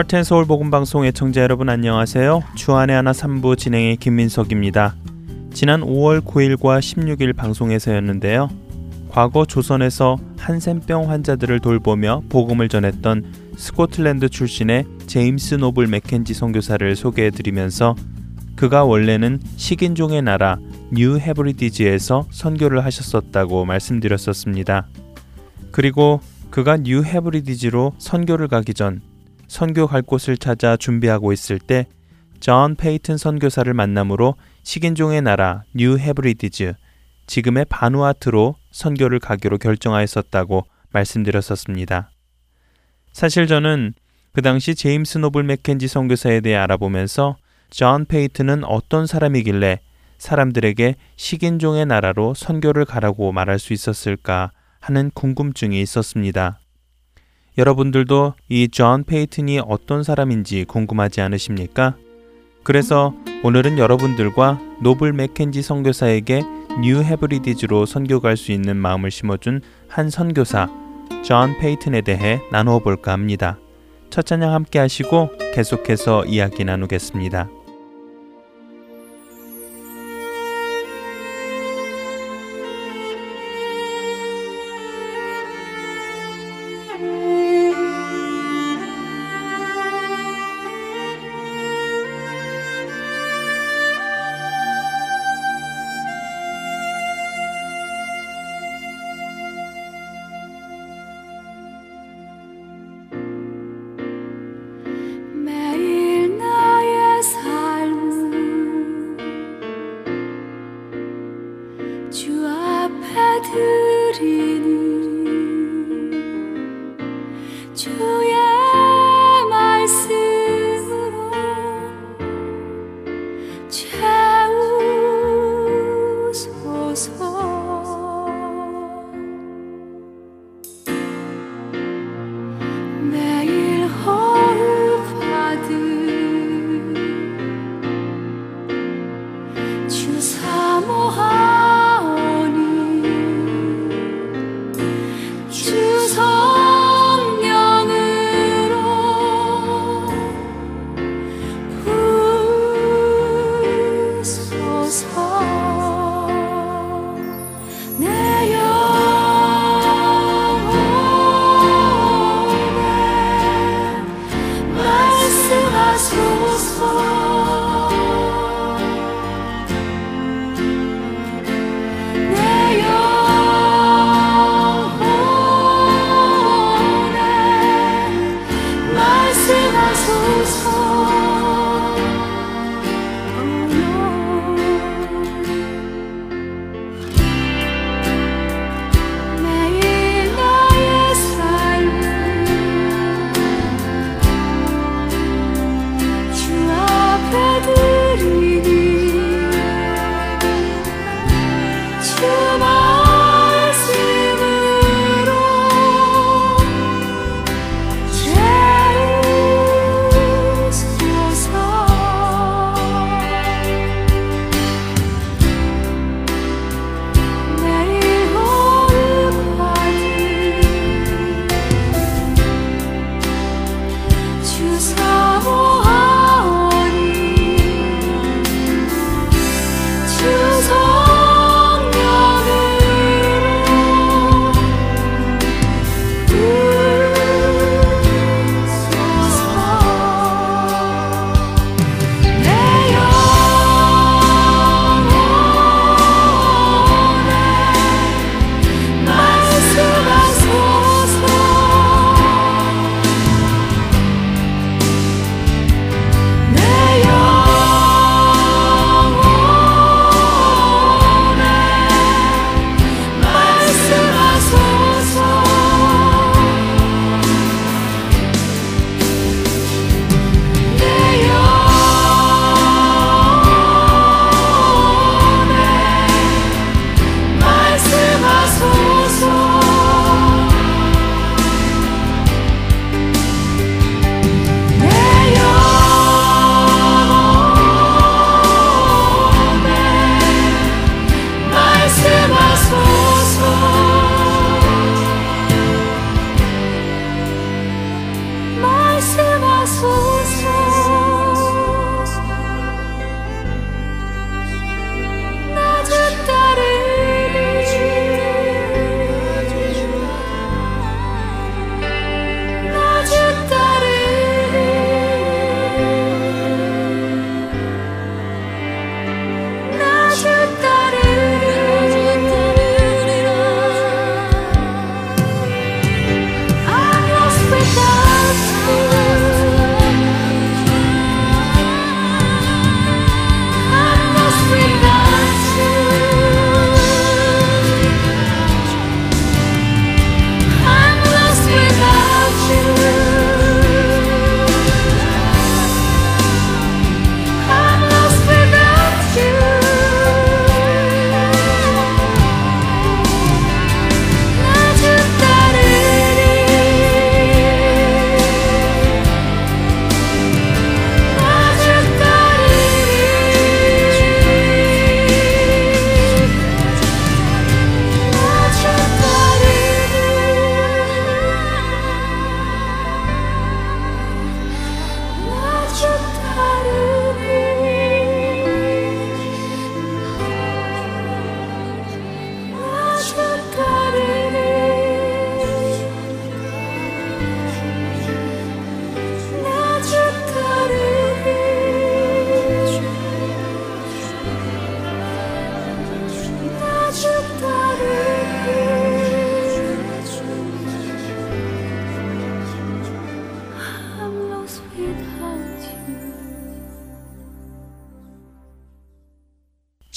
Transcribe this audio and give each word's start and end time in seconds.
Heart 0.00 0.19
and 0.19 0.31
Soul 0.31 0.46
복음방송 0.46 1.04
애청자 1.04 1.42
여러분 1.42 1.68
안녕하세요. 1.68 2.42
주안의 2.54 2.96
하나 2.96 3.12
3부 3.12 3.58
진행의 3.58 3.98
김민석입니다. 3.98 4.94
지난 5.52 5.82
5월 5.82 6.22
9일과 6.22 6.78
16일 6.78 7.36
방송에서였는데요. 7.36 8.48
과거 9.10 9.44
조선에서 9.44 10.16
한센병 10.38 11.10
환자들을 11.10 11.60
돌보며 11.60 12.22
복음을 12.30 12.70
전했던 12.70 13.30
스코틀랜드 13.58 14.30
출신의 14.30 14.86
제임스 15.06 15.56
노블 15.56 15.86
맥켄지 15.88 16.32
선교사를 16.32 16.96
소개해 16.96 17.28
드리면서 17.28 17.94
그가 18.56 18.84
원래는 18.84 19.38
식인종의 19.56 20.22
나라 20.22 20.56
뉴 20.90 21.18
헤브리디즈에서 21.18 22.26
선교를 22.30 22.86
하셨었다고 22.86 23.66
말씀드렸었습니다. 23.66 24.88
그리고 25.70 26.22
그가 26.48 26.78
뉴 26.78 27.02
헤브리디즈로 27.02 27.92
선교를 27.98 28.48
가기 28.48 28.72
전 28.72 29.02
선교 29.50 29.86
갈 29.86 30.00
곳을 30.00 30.38
찾아 30.38 30.76
준비하고 30.76 31.32
있을 31.32 31.58
때 31.58 31.86
존 32.40 32.74
페이튼 32.74 33.18
선교사를 33.18 33.72
만남으로 33.72 34.34
식인종의 34.62 35.20
나라 35.20 35.62
뉴 35.74 35.98
헤브리디즈 35.98 36.72
지금의 37.26 37.66
바누아투로 37.68 38.56
선교를 38.72 39.20
가기로 39.20 39.58
결정하였었다고 39.58 40.64
말씀드렸었습니다. 40.90 42.10
사실 43.12 43.46
저는 43.46 43.92
그 44.32 44.42
당시 44.42 44.74
제임스 44.74 45.18
노블 45.18 45.44
맥켄지 45.44 45.86
선교사에 45.86 46.40
대해 46.40 46.56
알아보면서 46.56 47.36
존 47.68 48.06
페이튼은 48.06 48.64
어떤 48.64 49.06
사람이길래 49.06 49.80
사람들에게 50.18 50.96
식인종의 51.16 51.86
나라로 51.86 52.34
선교를 52.34 52.84
가라고 52.84 53.32
말할 53.32 53.58
수 53.58 53.72
있었을까 53.74 54.50
하는 54.80 55.10
궁금증이 55.12 55.80
있었습니다. 55.82 56.58
여러분들도 57.60 58.32
이 58.48 58.68
존 58.68 59.04
페이튼이 59.04 59.60
어떤 59.66 60.02
사람인지 60.02 60.64
궁금하지 60.64 61.20
않으십니까? 61.20 61.94
그래서 62.62 63.12
오늘은 63.42 63.76
여러분들과 63.78 64.58
노블 64.80 65.12
맥켄지 65.12 65.60
선교사에게 65.60 66.42
뉴 66.82 67.02
헤브리디즈로 67.02 67.84
선교 67.84 68.20
갈 68.20 68.36
수 68.38 68.52
있는 68.52 68.76
마음을 68.78 69.10
심어준 69.10 69.60
한 69.88 70.08
선교사 70.08 70.68
존 71.22 71.58
페이튼에 71.58 72.00
대해 72.00 72.40
나누어 72.50 72.78
볼까 72.78 73.12
합니다. 73.12 73.58
첫 74.08 74.24
찬양 74.24 74.54
함께 74.54 74.78
하시고 74.78 75.30
계속해서 75.54 76.24
이야기 76.24 76.64
나누겠습니다. 76.64 77.50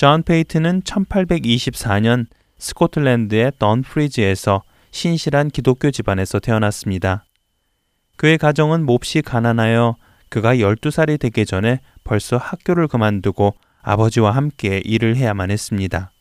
존 0.03 0.21
페이튼은 0.21 0.81
1824년 0.81 2.25
스코틀랜드의 2.57 3.53
던프리즈에서 3.57 4.63
신실한 4.91 5.47
기독교 5.47 5.91
집안에서 5.91 6.39
태어났습니다. 6.39 7.23
그의 8.17 8.37
가정은 8.37 8.85
몹시 8.85 9.21
가난하여 9.21 9.95
그가 10.27 10.55
12살이 10.55 11.17
되기 11.21 11.45
전에 11.45 11.79
벌써 12.03 12.35
학교를 12.35 12.89
그만두고 12.89 13.53
아버지와 13.81 14.31
함께 14.31 14.81
일을 14.83 15.15
해야만 15.15 15.51
했습니다. 15.51 16.11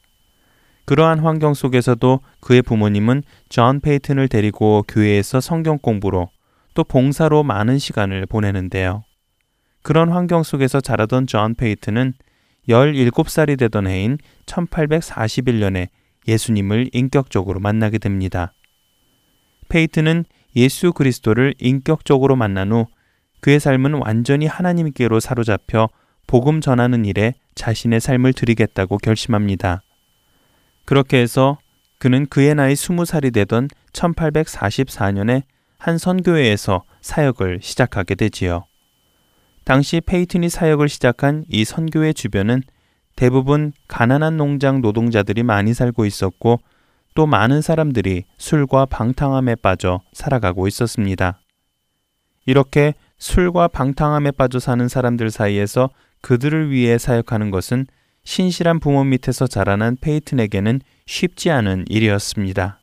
그러한 0.85 1.19
환경 1.19 1.53
속에서도 1.53 2.21
그의 2.39 2.63
부모님은 2.63 3.25
존 3.49 3.81
페이튼을 3.81 4.29
데리고 4.29 4.85
교회에서 4.87 5.41
성경 5.41 5.79
공부로 5.79 6.31
또 6.75 6.85
봉사로 6.85 7.43
많은 7.43 7.81
시간을 7.81 8.27
보내는데요. 8.27 9.03
그런 9.83 10.09
환경 10.09 10.45
속에서 10.45 10.81
자라던 10.81 11.27
존 11.27 11.57
페이튼은 11.57 12.15
17살이 12.69 13.59
되던 13.59 13.87
해인 13.87 14.19
1841년에 14.47 15.89
예수님을 16.29 16.91
인격적으로 16.93 17.61
만나게 17.61 17.99
됩니다. 17.99 18.53
페이튼은 19.69 20.25
예수 20.55 20.93
그리스도를 20.93 21.55
인격적으로 21.59 22.37
만난 22.37 22.73
후 22.73 22.87
그의 23.41 23.59
삶은 23.59 23.95
완전히 23.95 24.47
하나님께로 24.47 25.19
사로잡혀 25.19 25.89
복음 26.27 26.61
전하는 26.61 27.05
일에 27.05 27.35
자신의 27.55 28.01
삶을 28.01 28.33
드리겠다고 28.35 28.99
결심합니다. 28.99 29.83
그렇게 30.85 31.19
해서 31.19 31.59
그는 31.99 32.27
그의 32.27 32.55
나이 32.55 32.75
20살이 32.75 33.33
되던 33.33 33.69
1844년에 33.93 35.43
한 35.79 35.99
선교회에서 35.99 36.85
사역을 37.01 37.61
시작하게 37.63 38.15
되지요. 38.15 38.65
당시 39.65 40.01
페이튼이 40.01 40.49
사역을 40.49 40.89
시작한 40.89 41.45
이 41.49 41.65
선교회 41.65 42.13
주변은 42.13 42.63
대부분 43.15 43.73
가난한 43.89 44.37
농장 44.37 44.81
노동자들이 44.81 45.43
많이 45.43 45.75
살고 45.75 46.05
있었고 46.05 46.59
또 47.15 47.27
많은 47.27 47.61
사람들이 47.61 48.25
술과 48.39 48.87
방탕함에 48.87 49.57
빠져 49.57 50.01
살아가고 50.13 50.67
있었습니다. 50.67 51.39
이렇게 52.47 52.95
술과 53.19 53.69
방탕함에 53.69 54.33
빠져 54.33 54.59
사는 54.59 54.89
사람들 54.89 55.31
사이에서 55.31 55.91
그들을 56.23 56.71
위해 56.71 56.99
사역하는 56.99 57.51
것은 57.51 57.87
신실한 58.25 58.81
부모 58.81 59.05
밑에서 59.05 59.47
자라난 59.47 59.97
페이튼에게는 60.01 60.81
쉽지 61.07 61.51
않은 61.51 61.85
일이었습니다. 61.89 62.81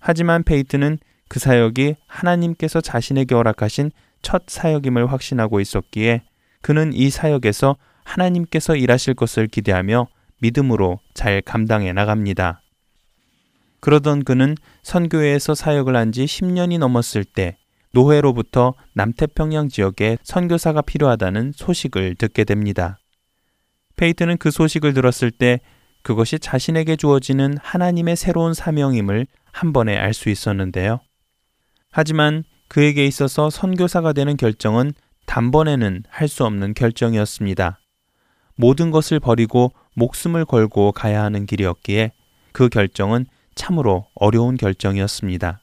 하지만 0.00 0.42
페이튼은 0.42 0.98
그 1.28 1.38
사역이 1.38 1.96
하나님께서 2.06 2.80
자신에게 2.80 3.34
허락하신 3.34 3.90
첫 4.22 4.44
사역임을 4.46 5.10
확신하고 5.10 5.60
있었기에 5.60 6.22
그는 6.62 6.92
이 6.92 7.10
사역에서 7.10 7.76
하나님께서 8.04 8.76
일하실 8.76 9.14
것을 9.14 9.46
기대하며 9.46 10.08
믿음으로 10.40 11.00
잘 11.14 11.40
감당해 11.42 11.92
나갑니다. 11.92 12.62
그러던 13.80 14.24
그는 14.24 14.56
선교회에서 14.82 15.54
사역을 15.54 15.96
한 15.96 16.12
지 16.12 16.24
10년이 16.24 16.78
넘었을 16.78 17.24
때 17.24 17.56
노회로부터 17.92 18.74
남태평양 18.94 19.68
지역에 19.68 20.18
선교사가 20.22 20.82
필요하다는 20.82 21.52
소식을 21.56 22.14
듣게 22.16 22.44
됩니다. 22.44 22.98
페이트는 23.96 24.38
그 24.38 24.50
소식을 24.50 24.94
들었을 24.94 25.30
때 25.30 25.60
그것이 26.02 26.38
자신에게 26.38 26.96
주어지는 26.96 27.58
하나님의 27.60 28.16
새로운 28.16 28.54
사명임을 28.54 29.26
한 29.52 29.72
번에 29.72 29.96
알 29.96 30.14
수 30.14 30.30
있었는데요. 30.30 31.00
하지만 31.90 32.44
그에게 32.70 33.04
있어서 33.04 33.50
선교사가 33.50 34.12
되는 34.12 34.36
결정은 34.36 34.92
단번에는 35.26 36.04
할 36.08 36.28
수 36.28 36.44
없는 36.44 36.74
결정이었습니다. 36.74 37.80
모든 38.54 38.92
것을 38.92 39.18
버리고 39.18 39.72
목숨을 39.94 40.44
걸고 40.44 40.92
가야 40.92 41.24
하는 41.24 41.46
길이었기에 41.46 42.12
그 42.52 42.68
결정은 42.68 43.26
참으로 43.56 44.06
어려운 44.14 44.56
결정이었습니다. 44.56 45.60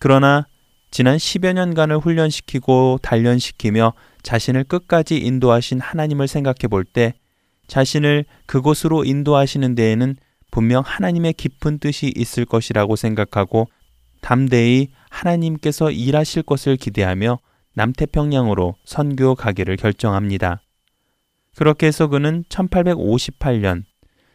그러나 0.00 0.48
지난 0.90 1.18
10여 1.18 1.52
년간을 1.52 1.98
훈련시키고 1.98 2.98
단련시키며 3.00 3.92
자신을 4.24 4.64
끝까지 4.64 5.18
인도하신 5.18 5.78
하나님을 5.80 6.26
생각해 6.26 6.66
볼 6.68 6.84
때 6.84 7.14
자신을 7.68 8.24
그곳으로 8.46 9.04
인도하시는 9.04 9.76
데에는 9.76 10.16
분명 10.50 10.82
하나님의 10.84 11.34
깊은 11.34 11.78
뜻이 11.78 12.12
있을 12.16 12.44
것이라고 12.44 12.96
생각하고 12.96 13.68
담대히 14.20 14.88
하나님께서 15.12 15.90
일하실 15.90 16.42
것을 16.42 16.76
기대하며 16.76 17.38
남태평양으로 17.74 18.76
선교 18.84 19.34
가기를 19.34 19.76
결정합니다. 19.76 20.62
그렇게 21.54 21.86
해서 21.86 22.08
그는 22.08 22.44
1858년 22.48 23.84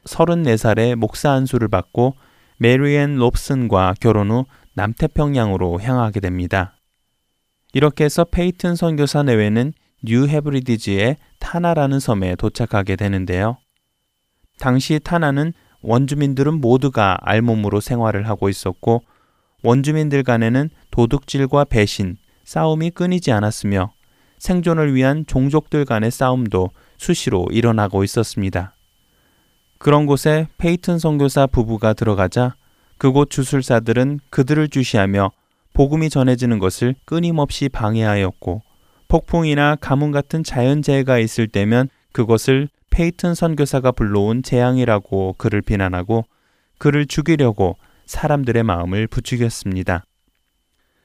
34살에 0.06 0.96
목사 0.96 1.32
안수를 1.32 1.68
받고 1.68 2.16
메리앤 2.60 3.16
롭슨과 3.16 3.96
결혼 4.00 4.32
후 4.32 4.46
남태평양으로 4.76 5.82
향하게 5.82 6.20
됩니다. 6.20 6.76
이렇게 7.74 8.06
해서 8.06 8.24
페이튼 8.24 8.76
선교사 8.76 9.24
내외는 9.24 9.74
뉴 10.04 10.28
헤브리디즈의 10.28 11.18
타나라는 11.40 12.00
섬에 12.00 12.36
도착하게 12.36 12.96
되는데요. 12.96 13.58
당시 14.60 15.00
타나는 15.04 15.54
원주민들은 15.82 16.62
모두가 16.62 17.18
알몸으로 17.22 17.80
생활을 17.82 18.28
하고 18.30 18.50
있었고 18.50 19.04
원주민들 19.64 20.24
간에는 20.24 20.70
도둑질과 20.92 21.66
배신, 21.66 22.18
싸움이 22.44 22.92
끊이지 22.92 23.32
않았으며 23.32 23.92
생존을 24.38 24.94
위한 24.94 25.26
종족들 25.26 25.86
간의 25.86 26.12
싸움도 26.12 26.70
수시로 26.98 27.48
일어나고 27.52 28.04
있었습니다. 28.04 28.74
그런 29.80 30.06
곳에 30.06 30.48
페이튼 30.58 31.00
선교사 31.00 31.48
부부가 31.48 31.94
들어가자 31.94 32.56
그곳 32.98 33.30
주술사들은 33.30 34.20
그들을 34.30 34.70
주시하며 34.70 35.32
복음이 35.74 36.10
전해지는 36.10 36.58
것을 36.58 36.96
끊임없이 37.06 37.70
방해하였고 37.70 38.62
폭풍이나 39.08 39.76
가뭄 39.76 40.12
같은 40.12 40.44
자연재해가 40.44 41.20
있을 41.20 41.48
때면 41.48 41.90
그것을 42.12 42.70
페이튼 42.90 43.36
선교사가 43.36 43.92
불러온 43.92 44.42
재앙이라고 44.42 45.36
그를 45.38 45.62
비난하고 45.62 46.26
그를 46.80 47.06
죽이려고 47.06 47.78
사람들의 48.08 48.64
마음을 48.64 49.08
부추겼습니다. 49.08 50.04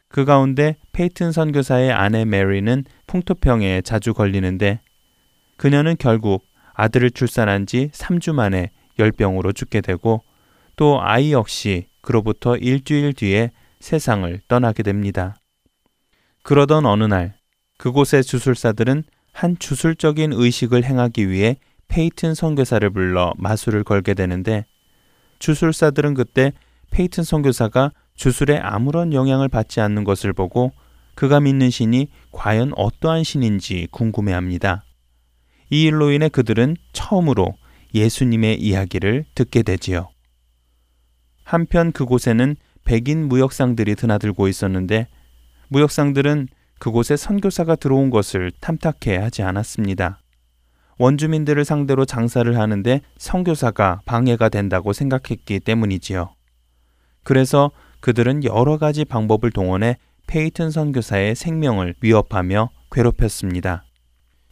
그 0.09 0.25
가운데 0.25 0.77
페이튼 0.93 1.33
선교사의 1.33 1.93
아내 1.93 2.25
메리는 2.25 2.85
풍토병에 3.07 3.83
자주 3.83 4.15
걸리는데 4.15 4.81
그녀는 5.57 5.97
결국 5.99 6.45
아들을 6.75 7.11
출산한 7.11 7.67
지 7.67 7.91
3주 7.93 8.33
만에 8.33 8.71
열병으로 8.99 9.53
죽게 9.53 9.81
되고 9.81 10.23
또 10.77 11.01
아이 11.03 11.33
역시 11.33 11.87
그로부터 12.01 12.57
일주일 12.57 13.13
뒤에 13.13 13.51
세상을 13.81 14.41
떠나게 14.49 14.83
됩니다. 14.83 15.37
그러던 16.43 16.87
어느 16.87 17.05
날 17.05 17.35
그곳의 17.79 18.23
주술사들은 18.25 19.05
한 19.33 19.59
주술적인 19.59 20.33
의식을 20.33 20.85
행하기 20.85 21.29
위해 21.29 21.57
페이튼 21.89 22.35
선교사를 22.35 22.89
불러 22.91 23.33
마술을 23.39 23.85
걸게 23.85 24.15
되는데 24.15 24.67
주술사들은 25.39 26.15
그때 26.15 26.53
페이튼 26.93 27.25
선교사가 27.25 27.91
주술에 28.15 28.59
아무런 28.59 29.13
영향을 29.13 29.49
받지 29.49 29.81
않는 29.81 30.05
것을 30.05 30.33
보고 30.33 30.73
그가 31.15 31.41
믿는 31.41 31.71
신이 31.71 32.09
과연 32.31 32.73
어떠한 32.77 33.25
신인지 33.25 33.89
궁금해합니다. 33.91 34.85
이 35.71 35.85
일로 35.85 36.11
인해 36.13 36.29
그들은 36.29 36.77
처음으로 36.93 37.55
예수님의 37.95 38.61
이야기를 38.61 39.25
듣게 39.35 39.63
되지요. 39.63 40.11
한편 41.45 41.93
그곳에는 41.93 42.57
백인 42.85 43.27
무역상들이 43.29 43.95
드나들고 43.95 44.49
있었는데 44.49 45.09
무역상들은 45.69 46.49
그곳에 46.79 47.17
선교사가 47.17 47.77
들어온 47.77 48.11
것을 48.11 48.53
탐탁해 48.61 49.17
하지 49.17 49.43
않았습니다. 49.43 50.19
원주민들을 50.99 51.65
상대로 51.65 52.05
장사를 52.05 52.59
하는데 52.59 53.01
선교사가 53.17 54.03
방해가 54.05 54.51
된다고 54.51 54.93
생각했기 54.93 55.61
때문이지요. 55.61 56.35
그래서 57.25 57.71
그들은 58.01 58.45
여러 58.45 58.79
가지 58.79 59.05
방법을 59.05 59.53
동원해 59.53 59.97
페이튼 60.27 60.71
선교사의 60.71 61.35
생명을 61.35 61.95
위협하며 62.01 62.71
괴롭혔습니다. 62.91 63.85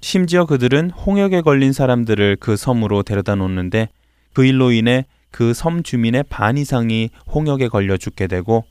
심지어 0.00 0.46
그들은 0.46 0.90
홍역에 0.90 1.40
걸린 1.42 1.72
사람들을 1.72 2.36
그 2.40 2.56
섬으로 2.56 3.02
데려다 3.02 3.34
놓는데 3.34 3.88
그 4.32 4.44
일로 4.44 4.72
인해 4.72 5.06
그 5.30 5.52
섬 5.52 5.82
주민의 5.82 6.24
반 6.28 6.58
이상이 6.58 7.10
홍역에 7.32 7.68
걸려 7.68 7.96
죽게 7.96 8.26
되고 8.26 8.64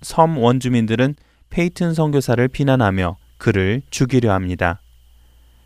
섬 0.00 0.38
원주민들은 0.38 1.14
페이튼 1.50 1.94
선교사를 1.94 2.46
비난하며 2.48 3.16
그를 3.38 3.82
죽이려 3.90 4.32
합니다. 4.32 4.80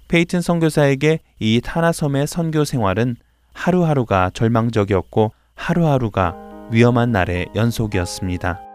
페이튼 0.09 0.41
선교사에게 0.41 1.21
이 1.39 1.61
타나섬의 1.63 2.27
선교 2.27 2.65
생활은 2.65 3.17
하루하루가 3.53 4.31
절망적이었고 4.35 5.33
하루하루가 5.55 6.50
위험한 6.71 7.11
날의 7.11 7.49
연속이었습니다. 7.55 8.70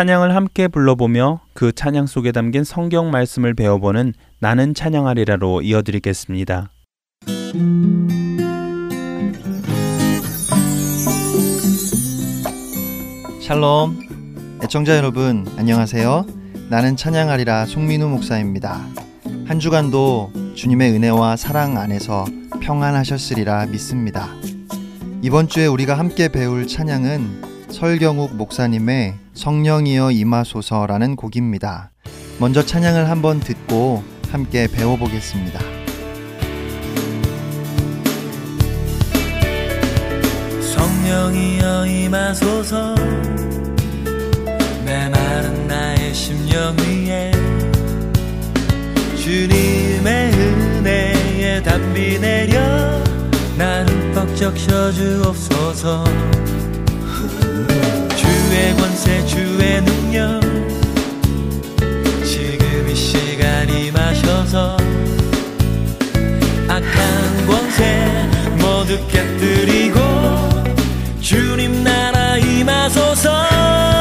찬양을 0.00 0.34
함께 0.34 0.66
불러보며 0.66 1.40
그 1.52 1.72
찬양 1.72 2.06
속에 2.06 2.32
담긴 2.32 2.64
성경 2.64 3.10
말씀을 3.10 3.52
배워보는 3.52 4.14
나는 4.38 4.72
찬양하리라로 4.72 5.60
이어드리겠습니다. 5.60 6.70
샬롬 13.42 14.58
애청자 14.64 14.96
여러분 14.96 15.46
안녕하세요. 15.58 16.24
나는 16.70 16.96
찬양하리라 16.96 17.66
송민우 17.66 18.08
목사입니다. 18.08 18.80
한 19.44 19.60
주간도 19.60 20.32
주님의 20.54 20.92
은혜와 20.92 21.36
사랑 21.36 21.76
안에서 21.76 22.24
평안하셨으리라 22.62 23.66
믿습니다. 23.66 24.30
이번 25.20 25.46
주에 25.46 25.66
우리가 25.66 25.98
함께 25.98 26.28
배울 26.28 26.66
찬양은 26.66 27.49
설경욱 27.70 28.34
목사님의 28.34 29.14
성령이여 29.34 30.10
임하소서라는 30.10 31.16
곡입니다. 31.16 31.92
먼저 32.38 32.64
찬양을 32.64 33.08
한번 33.08 33.38
듣고 33.38 34.02
함께 34.30 34.66
배워보겠습니다. 34.66 35.60
성령이여 40.74 41.86
임하소서 41.86 42.94
내 44.84 45.08
마른 45.08 45.66
나의 45.68 46.12
심령 46.12 46.76
위에 46.78 47.30
주님의 49.16 50.32
은혜에 50.32 51.62
담비 51.62 52.18
내려 52.18 52.60
나는 53.56 54.12
뻑적 54.12 54.58
셔주옵소서 54.58 56.04
주의 58.50 58.74
권세 58.74 59.24
주의 59.26 59.80
능력. 59.80 60.40
지금 62.24 62.88
이 62.90 62.94
시간이 62.96 63.92
마셔서 63.92 64.76
악한 66.66 67.46
권세 67.46 68.28
모두 68.58 68.98
깨뜨리고 69.06 70.00
주님 71.20 71.84
나라 71.84 72.38
임하소서. 72.38 73.99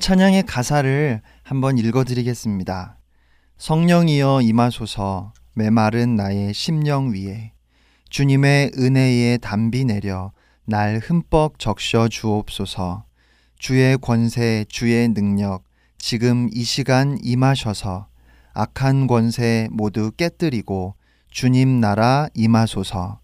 오늘 0.00 0.06
찬양의 0.06 0.44
가사를 0.44 1.20
한번 1.42 1.76
읽어드리겠습니다. 1.76 2.96
성령이여 3.58 4.40
임하소서 4.40 5.34
메마른 5.52 6.16
나의 6.16 6.54
심령 6.54 7.12
위에. 7.12 7.52
주님의 8.08 8.72
은혜의 8.78 9.40
담비 9.40 9.84
내려 9.84 10.32
날 10.64 11.00
흠뻑 11.00 11.58
적셔 11.58 12.08
주옵소서. 12.08 13.04
주의 13.58 13.98
권세 13.98 14.64
주의 14.70 15.06
능력 15.06 15.64
지금 15.98 16.48
이 16.50 16.64
시간 16.64 17.18
임하셔서 17.22 18.08
악한 18.54 19.06
권세 19.06 19.68
모두 19.70 20.12
깨뜨리고 20.12 20.94
주님 21.30 21.78
나라 21.78 22.26
임하소서. 22.32 23.20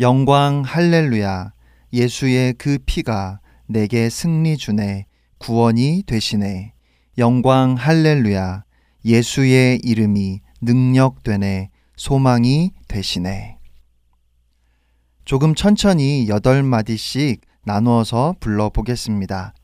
영광 0.00 0.64
할렐루야. 0.66 1.54
예수의 1.94 2.56
그 2.58 2.76
피가 2.84 3.40
내게 3.66 4.10
승리 4.10 4.58
주네 4.58 5.06
구원이 5.40 6.04
되시네 6.06 6.74
영광 7.18 7.74
할렐루야 7.74 8.64
예수의 9.04 9.80
이름이 9.82 10.40
능력 10.60 11.22
되네 11.22 11.70
소망이 11.96 12.72
되시네 12.86 13.58
조금 15.24 15.54
천천히 15.54 16.28
여덟 16.28 16.62
마디씩 16.62 17.40
나누어서 17.64 18.34
불러보겠습니다. 18.40 19.54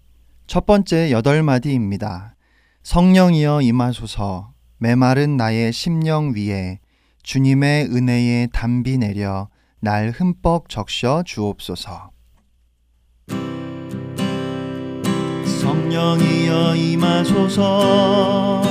첫 0.47 0.65
번째 0.65 1.11
여덟 1.11 1.43
마디입니다. 1.43 2.37
성령이여 2.83 3.63
임하소서 3.63 4.53
메마른 4.79 5.37
나의 5.37 5.73
심령 5.73 6.35
위에 6.35 6.79
주님의 7.23 7.87
은혜의 7.87 8.49
담비 8.53 8.99
내려 8.99 9.49
날 9.81 10.11
흠뻑 10.11 10.69
적셔 10.69 11.23
주옵소서. 11.27 12.16
성령이여 15.67 16.77
임하소서 16.77 18.63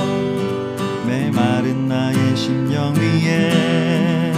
메마른 1.06 1.88
나의 1.88 2.34
심령 2.34 2.94
위에 2.94 4.32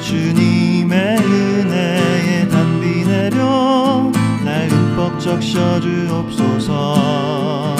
주님의 0.00 1.18
은혜의 1.18 2.48
담비 2.48 3.04
내려 3.04 4.08
날 4.44 4.68
흠뻑 4.68 5.18
적셔 5.18 5.80
주옵소서 5.80 7.76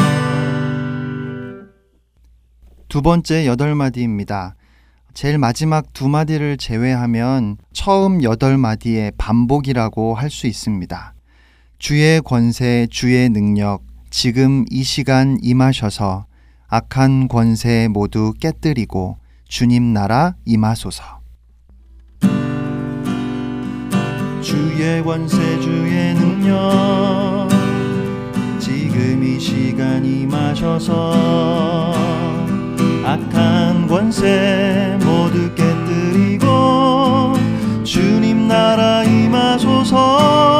두 2.88 3.00
번째 3.02 3.46
여덟 3.46 3.76
마디입니다. 3.76 4.56
제일 5.14 5.38
마지막 5.38 5.92
두 5.92 6.08
마디를 6.08 6.56
제외하면 6.56 7.58
처음 7.72 8.24
여덟 8.24 8.56
마디의 8.58 9.12
반복이라고 9.18 10.14
할 10.14 10.30
수 10.30 10.46
있습니다. 10.48 11.14
주의 11.78 12.20
권세, 12.20 12.88
주의 12.90 13.28
능력, 13.28 13.82
지금 14.10 14.64
이 14.68 14.82
시간 14.82 15.38
임하셔서 15.40 16.26
악한 16.66 17.28
권세 17.28 17.86
모두 17.86 18.34
깨뜨리고 18.40 19.16
주님 19.46 19.92
나라 19.92 20.34
임하소서. 20.44 21.04
주의 24.42 25.04
권세, 25.04 25.38
주의 25.60 26.14
능력, 26.14 27.48
지금 28.58 29.22
이 29.22 29.38
시간 29.38 30.04
임하셔서 30.04 31.94
악한 33.04 33.86
권세 33.86 34.98
모두 35.04 35.54
깨뜨리고 35.54 37.34
주님 37.84 38.48
나라 38.48 39.04
임하소서 39.04 40.57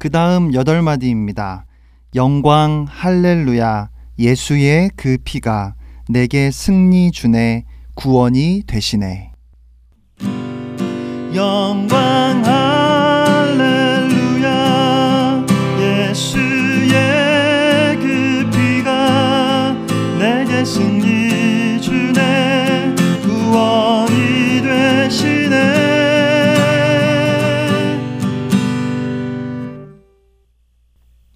그 0.00 0.08
다음 0.08 0.54
여덟 0.54 0.80
마디입니다. 0.80 1.66
영광 2.14 2.86
할렐루야 2.88 3.90
예수의 4.18 4.90
그 4.96 5.18
피가 5.22 5.74
내게 6.08 6.50
승리 6.50 7.12
주네 7.12 7.66
구원이 7.94 8.62
되시네 8.66 9.32
영광 11.34 12.42
할 12.46 12.79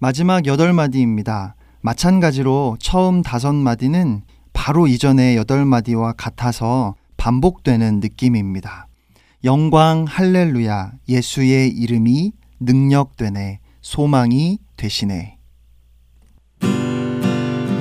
마지막 0.05 0.45
여덟 0.45 0.71
마디입니다. 0.71 1.55
마찬가지로 1.81 2.77
처음 2.79 3.23
다섯 3.23 3.53
마디는 3.53 4.21
바로 4.53 4.85
이전의 4.85 5.35
여덟 5.35 5.65
마디와 5.65 6.13
같아서 6.13 6.93
반복되는 7.17 8.01
느낌입니다. 8.01 8.85
영광 9.43 10.05
할렐루야 10.07 10.91
예수의 11.09 11.69
이름이 11.69 12.33
능력되네 12.59 13.61
소망이 13.81 14.59
되시네 14.77 15.39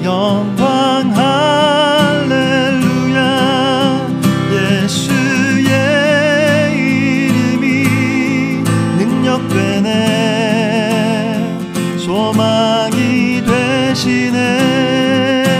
영광 0.02 1.14
할 1.14 1.83
되시네 13.94 15.54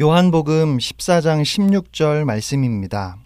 요한복음 0.00 0.78
14장 0.78 1.42
16절 1.42 2.24
말씀입니다. 2.24 3.16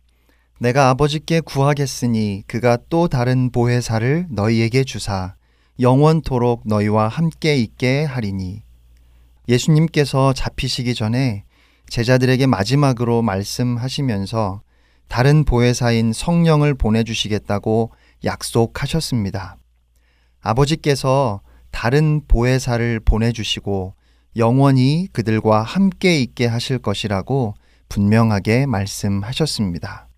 내가 0.60 0.90
아버지께 0.90 1.40
구하겠으니 1.40 2.44
그가 2.46 2.76
또 2.90 3.08
다른 3.08 3.50
보혜사를 3.50 4.26
너희에게 4.28 4.84
주사 4.84 5.34
영원토록 5.80 6.64
너희와 6.66 7.08
함께 7.08 7.56
있게 7.56 8.04
하리니 8.04 8.62
예수님께서 9.48 10.34
잡히시기 10.34 10.94
전에 10.94 11.44
제자들에게 11.88 12.46
마지막으로 12.46 13.22
말씀하시면서 13.22 14.60
다른 15.08 15.44
보혜사인 15.44 16.12
성령을 16.12 16.74
보내주시겠다고 16.74 17.92
약속하셨습니다. 18.24 19.56
아버지께서 20.40 21.40
다른 21.70 22.22
보혜사를 22.26 23.00
보내주시고 23.00 23.94
영원히 24.36 25.08
그들과 25.12 25.62
함께 25.62 26.20
있게 26.20 26.46
하실 26.46 26.78
것이라고 26.78 27.54
분명하게 27.88 28.66
말씀하셨습니다. 28.66 30.08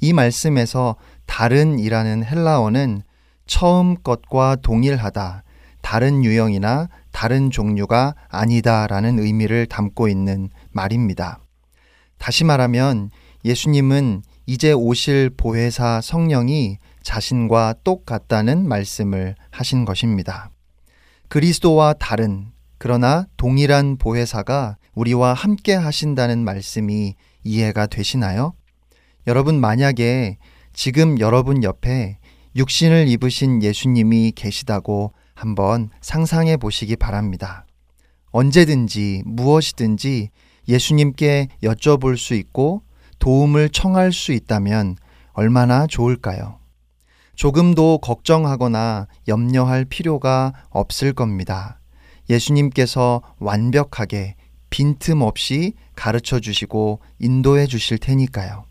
이 0.00 0.12
말씀에서 0.12 0.96
다른이라는 1.26 2.24
헬라어는 2.24 3.02
처음 3.46 3.96
것과 4.02 4.56
동일하다, 4.62 5.42
다른 5.82 6.24
유형이나 6.24 6.88
다른 7.10 7.50
종류가 7.50 8.14
아니다라는 8.28 9.18
의미를 9.18 9.66
담고 9.66 10.08
있는 10.08 10.48
말입니다. 10.70 11.40
다시 12.18 12.44
말하면 12.44 13.10
예수님은 13.44 14.22
이제 14.46 14.72
오실 14.72 15.30
보혜사 15.36 16.00
성령이 16.02 16.78
자신과 17.02 17.76
똑같다는 17.84 18.66
말씀을 18.68 19.34
하신 19.50 19.84
것입니다. 19.84 20.50
그리스도와 21.28 21.94
다른, 21.94 22.52
그러나 22.78 23.26
동일한 23.36 23.96
보혜사가 23.96 24.76
우리와 24.94 25.34
함께 25.34 25.74
하신다는 25.74 26.44
말씀이 26.44 27.14
이해가 27.44 27.86
되시나요? 27.86 28.54
여러분 29.26 29.60
만약에 29.60 30.38
지금 30.72 31.18
여러분 31.20 31.62
옆에 31.62 32.18
육신을 32.56 33.08
입으신 33.08 33.62
예수님이 33.62 34.32
계시다고 34.34 35.12
한번 35.34 35.90
상상해 36.00 36.56
보시기 36.56 36.96
바랍니다. 36.96 37.66
언제든지 38.30 39.22
무엇이든지 39.24 40.30
예수님께 40.68 41.48
여쭤볼 41.62 42.16
수 42.16 42.34
있고 42.34 42.82
도움을 43.18 43.70
청할 43.70 44.12
수 44.12 44.32
있다면 44.32 44.96
얼마나 45.32 45.86
좋을까요? 45.86 46.59
조금도 47.40 48.00
걱정하거나 48.02 49.06
염려할 49.26 49.86
필요가 49.86 50.52
없을 50.68 51.14
겁니다. 51.14 51.80
예수님께서 52.28 53.22
완벽하게 53.38 54.34
빈틈없이 54.68 55.72
가르쳐 55.96 56.38
주시고 56.38 57.00
인도해 57.18 57.66
주실 57.66 57.96
테니까요. 57.96 58.66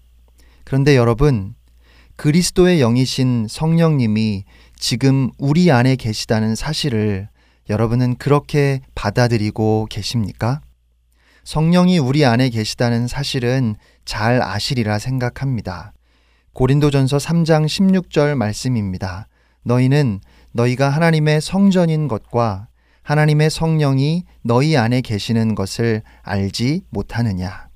그런데 0.66 0.96
여러분, 0.96 1.56
그리스도의 2.16 2.78
영이신 2.78 3.48
성령님이 3.50 4.44
지금 4.78 5.32
우리 5.40 5.72
안에 5.72 5.96
계시다는 5.96 6.54
사실을 6.54 7.28
여러분은 7.72 8.18
그렇게 8.18 8.82
받아들이고 8.94 9.88
계십니까? 9.90 10.62
성령이 11.44 11.98
우리 11.98 12.24
안에 12.24 12.50
계시다는 12.50 13.08
사실은 13.08 13.78
잘 14.06 14.44
아시리라 14.44 15.00
생각합니다. 15.00 15.92
고린도전서 16.54 17.18
3장 17.18 17.66
16절 17.66 18.36
말씀입니다. 18.36 19.28
너희는 19.64 20.20
너희가 20.52 20.90
하나님의 20.90 21.42
성전인 21.42 22.08
것과 22.08 22.68
하나님의 23.04 23.50
성령이 23.50 24.24
너희 24.44 24.78
안에 24.78 25.02
계시는 25.02 25.56
것을 25.56 26.02
알지 26.22 26.82
못하느냐. 26.90 27.70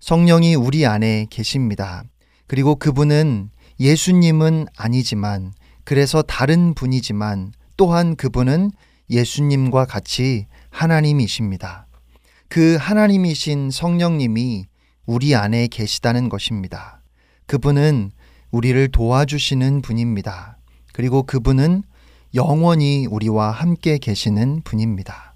성령이 0.00 0.54
우리 0.54 0.84
안에 0.84 1.26
계십니다. 1.30 2.04
그리고 2.46 2.74
그분은 2.76 3.50
예수님은 3.80 4.66
아니지만 4.76 5.52
그래서 5.84 6.22
다른 6.22 6.74
분이지만 6.74 7.52
또한 7.76 8.16
그분은 8.16 8.70
예수님과 9.10 9.86
같이 9.86 10.46
하나님이십니다. 10.70 11.86
그 12.48 12.76
하나님이신 12.78 13.70
성령님이 13.70 14.66
우리 15.06 15.34
안에 15.34 15.66
계시다는 15.68 16.28
것입니다. 16.28 16.93
그분은 17.46 18.10
우리를 18.50 18.88
도와주시는 18.88 19.82
분입니다. 19.82 20.58
그리고 20.92 21.22
그분은 21.22 21.82
영원히 22.34 23.06
우리와 23.06 23.50
함께 23.50 23.98
계시는 23.98 24.62
분입니다. 24.62 25.34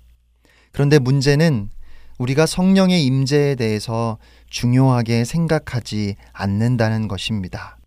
그런데 0.73 0.99
문제는 0.99 1.71
우리가 2.19 2.47
성령의 2.47 3.05
임재에 3.05 3.55
대해서 3.55 4.19
중요하게 4.51 5.25
생각하지 5.25 6.17
않는다는 6.33 7.09
것입니다. 7.09 7.79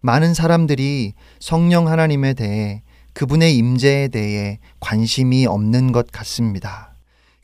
많은 0.00 0.32
사람들이 0.32 1.12
성령 1.40 1.88
하나님에 1.88 2.32
대해 2.32 2.82
그분의 3.12 3.56
임재에 3.56 4.08
대해 4.08 4.58
관심이 4.80 5.44
없는 5.44 5.92
것 5.92 6.10
같습니다. 6.10 6.94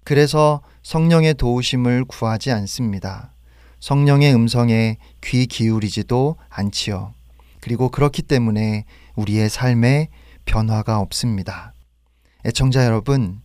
그래서 0.05 0.63
성령의 0.83 1.35
도우심을 1.35 2.05
구하지 2.07 2.51
않습니다. 2.53 3.33
성령의 3.81 4.35
음성에 4.35 4.99
귀 5.23 5.47
기울이지도 5.47 6.37
않지요. 6.49 7.13
그리고 7.61 7.89
그렇기 7.89 8.23
때문에 8.23 8.85
우리의 9.17 9.49
삶에 9.51 10.09
변화가 10.45 11.01
없습니다. 11.01 11.75
애청자 12.45 12.85
여러분, 12.85 13.41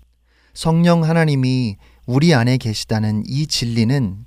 성령 0.54 1.04
하나님이 1.04 1.78
우리 2.06 2.34
안에 2.34 2.58
계시다는 2.58 3.24
이 3.26 3.48
진리는 3.48 4.26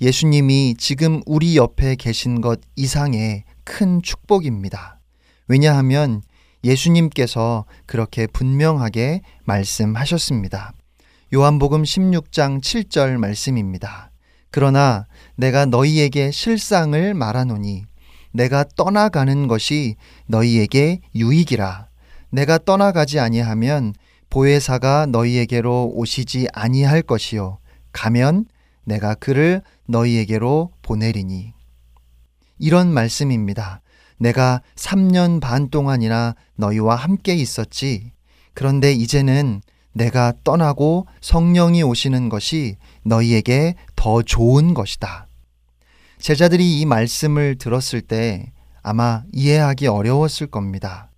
예수님이 0.00 0.76
지금 0.78 1.20
우리 1.26 1.56
옆에 1.56 1.94
계신 1.96 2.40
것 2.40 2.60
이상의 2.76 3.44
큰 3.64 4.02
축복입니다. 4.02 5.00
왜냐하면 5.46 6.22
예수님께서 6.64 7.64
그렇게 7.86 8.26
분명하게 8.26 9.20
말씀하셨습니다. 9.44 10.72
요한복음 11.34 11.82
16장 11.82 12.60
7절 12.60 13.18
말씀입니다. 13.18 14.10
그러나 14.50 15.06
내가 15.36 15.66
너희에게 15.66 16.30
실상을 16.30 17.14
말하노니 17.14 17.84
내가 18.32 18.64
떠나가는 18.76 19.46
것이 19.46 19.96
너희에게 20.26 21.00
유익이라. 21.14 21.88
내가 22.30 22.58
떠나가지 22.58 23.20
아니하면 23.20 23.94
보혜사가 24.28 25.06
너희에게로 25.06 25.92
오시지 25.94 26.48
아니할 26.52 27.02
것이요. 27.02 27.58
가면 27.92 28.46
내가 28.84 29.14
그를 29.14 29.62
너희에게로 29.86 30.72
보내리니. 30.82 31.52
이런 32.58 32.92
말씀입니다. 32.92 33.80
내가 34.18 34.62
3년 34.74 35.40
반 35.40 35.68
동안이나 35.68 36.34
너희와 36.56 36.96
함께 36.96 37.34
있었지. 37.34 38.10
그런데 38.52 38.92
이제는 38.92 39.60
내가 39.92 40.32
떠나고 40.42 41.06
성령이 41.20 41.84
오시는 41.84 42.28
것이 42.28 42.76
너희에게 43.04 43.74
더 43.96 44.22
좋은 44.22 44.74
것이다. 44.74 45.28
제자들이 46.18 46.80
이 46.80 46.86
말씀을 46.86 47.56
들었을 47.56 48.00
때 48.00 48.52
아마 48.82 49.22
이해하기 49.32 49.86
어려웠을 49.86 50.46
겁니다. 50.46 51.10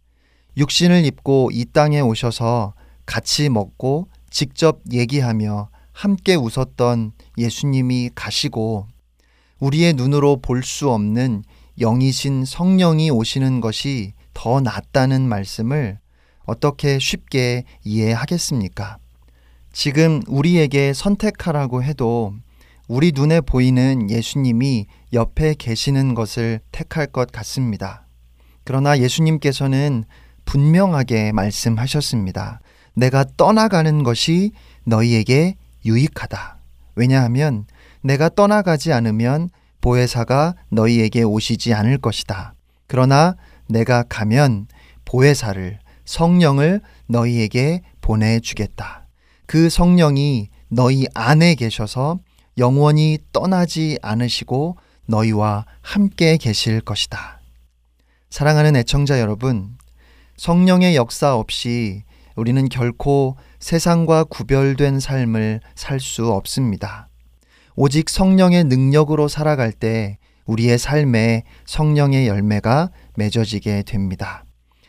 육신을 0.57 1.05
입고 1.05 1.51
이 1.53 1.65
땅에 1.67 2.01
오셔서 2.01 2.75
같이 3.05 3.49
먹고 3.49 4.09
직접 4.31 4.81
얘기하며 4.91 5.69
함께 5.93 6.35
웃었던 6.35 7.13
예수님이 7.39 8.11
가시고 8.15 8.87
우리의 9.61 9.95
눈으로 9.95 10.41
볼 10.41 10.63
수 10.63 10.91
없는 10.91 11.45
영이신 11.79 12.45
성령이 12.45 13.11
오시는 13.11 13.61
것이 13.61 14.13
더 14.35 14.61
낫다는 14.61 15.23
말씀을 15.29 15.99
어떻게 16.45 16.99
쉽게 16.99 17.65
이해하겠습니까? 17.85 18.99
지금 19.77 20.23
우리에게 20.27 20.95
선택하라고 20.95 21.83
해도 21.83 22.33
우리 22.89 23.13
눈에 23.15 23.43
보이는 23.43 24.09
예수님이 24.09 24.87
옆에 25.13 25.53
계시는 25.53 26.15
것을 26.15 26.61
택할 26.73 27.07
것 27.07 27.31
같습니다. 27.31 28.07
그러나 28.65 28.99
예수님께서는 28.99 30.05
분명하게 30.47 31.33
말씀하셨습니다. 31.33 32.61
내가 32.95 33.27
떠나가는 33.37 34.03
것이 34.03 34.53
너희에게 34.85 35.57
유익하다. 35.85 36.57
왜냐하면 36.95 37.67
내가 38.01 38.31
떠나가지 38.31 38.95
않으면 38.95 39.51
보혜사가 39.83 40.55
너희에게 40.71 41.23
오시지 41.23 41.75
않을 41.75 41.99
것이다. 41.99 42.55
그러나 42.87 43.37
내가 43.69 44.05
가면 44.05 44.69
보혜사를 45.05 45.79
성령을 46.07 46.81
너희에게 47.09 47.83
보내주겠다. 48.01 49.06
그 49.47 49.71
성령이 49.71 50.49
너희 50.69 51.07
안에 51.15 51.55
계셔서 51.55 52.19
영원히 52.59 53.19
떠나지 53.33 53.99
않으시고 54.03 54.77
너희와 55.07 55.67
함께 55.83 56.37
계실 56.37 56.81
것이다. 56.81 57.41
사랑하는 58.31 58.77
애청자 58.77 59.21
여러분, 59.21 59.77
성령의 60.37 60.97
역사 60.97 61.37
없이 61.37 62.03
우리는 62.35 62.69
결코 62.69 63.37
세상과 63.61 64.25
구별된 64.25 65.01
삶을 65.01 65.61
살 65.75 66.01
수 66.01 66.31
없습니다. 66.33 67.09
오직 67.77 68.11
성령의 68.11 68.65
능력으로 68.65 69.29
살아갈 69.29 69.73
때 69.73 70.19
우리의 70.47 70.79
삶에 70.79 71.45
성령의 71.67 72.27
열매가 72.27 72.91
맺어지게 73.17 73.85
됩니다. 73.85 74.45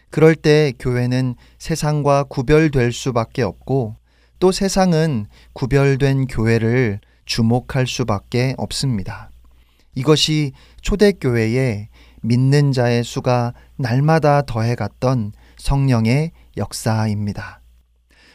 그럴 0.10 0.36
때 0.36 0.74
교회는 0.80 1.36
세상과 1.60 2.24
구별될 2.24 2.92
수밖에 2.92 3.44
없고 3.44 3.96
또 4.40 4.52
세상은 4.52 5.26
구별된 5.54 6.28
교회를 6.28 7.00
주목할 7.26 7.88
수밖에 7.88 8.54
없습니다. 8.58 9.32
이것이 9.96 10.54
초대교회에 10.82 11.90
믿는 12.22 12.72
자의 12.72 13.04
수가 13.04 13.54
날마다 13.78 14.44
더해갔던 14.44 15.34
성령의 15.58 16.32
역사입니다. 16.56 17.62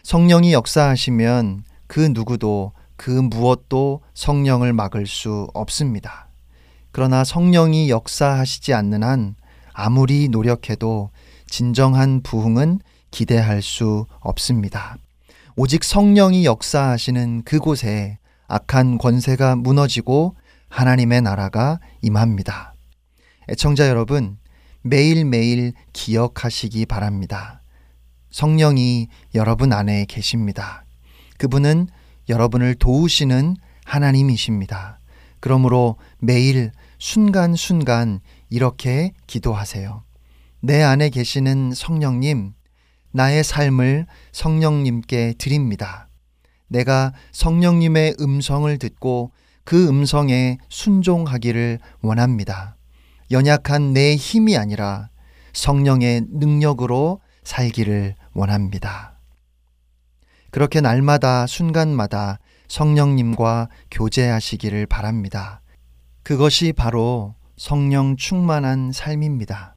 성령이 0.03 0.53
역사하시면 0.53 1.65
그 1.87 2.01
누구도 2.13 2.73
그 2.97 3.11
무엇도 3.11 4.03
성령을 4.15 4.73
막을 4.73 5.07
수 5.07 5.49
없습니다. 5.55 6.29
그러나 6.91 7.25
성령이 7.25 7.91
역사하시지 7.91 8.75
않는 8.75 9.03
한 9.03 9.37
아무리 9.73 10.29
노력해도 10.29 11.11
진정한 11.47 12.23
부흥은 12.23 12.81
기대할 13.11 13.63
수 13.63 14.07
없습니다. 14.21 14.97
오직 15.55 15.85
성령이 15.85 16.47
역사하시는 16.47 17.43
그곳에 17.45 18.19
악한 18.49 18.97
권세가 18.97 19.57
무너지고 19.57 20.35
하나님의 20.71 21.21
나라가 21.21 21.79
임합니다. 22.01 22.75
애청자 23.51 23.89
여러분, 23.89 24.39
매일매일 24.81 25.75
기억하시기 25.93 26.87
바랍니다. 26.87 27.61
성령이 28.31 29.09
여러분 29.35 29.75
안에 29.75 30.07
계십니다. 30.07 30.85
그분은 31.37 31.89
여러분을 32.31 32.75
도우시는 32.75 33.57
하나님이십니다. 33.85 35.01
그러므로 35.41 35.97
매일 36.19 36.73
순간순간 36.99 38.21
이렇게 38.49 39.13
기도하세요. 39.27 40.03
내 40.61 40.83
안에 40.83 41.11
계시는 41.11 41.73
성령님, 41.75 42.55
나의 43.13 43.45
삶을 43.45 44.07
성령님께 44.33 45.35
드립니다. 45.39 46.09
내가 46.69 47.13
성령님의 47.33 48.17
음성을 48.21 48.77
듣고 48.79 49.33
그 49.65 49.89
음성에 49.89 50.59
순종하기를 50.69 51.79
원합니다. 52.01 52.77
연약한 53.31 53.93
내 53.93 54.17
힘이 54.17 54.57
아니라 54.57 55.11
성령의 55.53 56.27
능력으로 56.31 57.21
살기를 57.45 58.15
원합니다. 58.33 59.19
그렇게 60.51 60.81
날마다 60.81 61.47
순간마다 61.47 62.39
성령님과 62.69 63.69
교제하시기를 63.91 64.87
바랍니다. 64.87 65.61
그것이 66.23 66.73
바로 66.73 67.35
성령 67.57 68.17
충만한 68.17 68.93
삶입니다. 68.93 69.77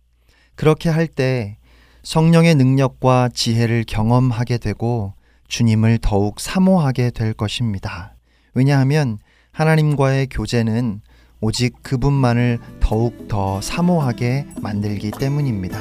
그렇게 0.55 0.89
할 0.89 1.07
때 1.07 1.57
성령의 2.05 2.53
능력과 2.53 3.29
지혜를 3.33 3.83
경험하게 3.87 4.59
되고 4.59 5.13
주님을 5.47 5.97
더욱 6.03 6.39
사모하게 6.39 7.09
될 7.09 7.33
것입니다. 7.33 8.13
왜냐하면 8.53 9.17
하나님과의 9.51 10.27
교제는 10.27 11.01
오직 11.41 11.81
그분만을 11.81 12.59
더욱 12.79 13.27
더 13.27 13.59
사모하게 13.59 14.45
만들기 14.61 15.11
때문입니다. 15.19 15.79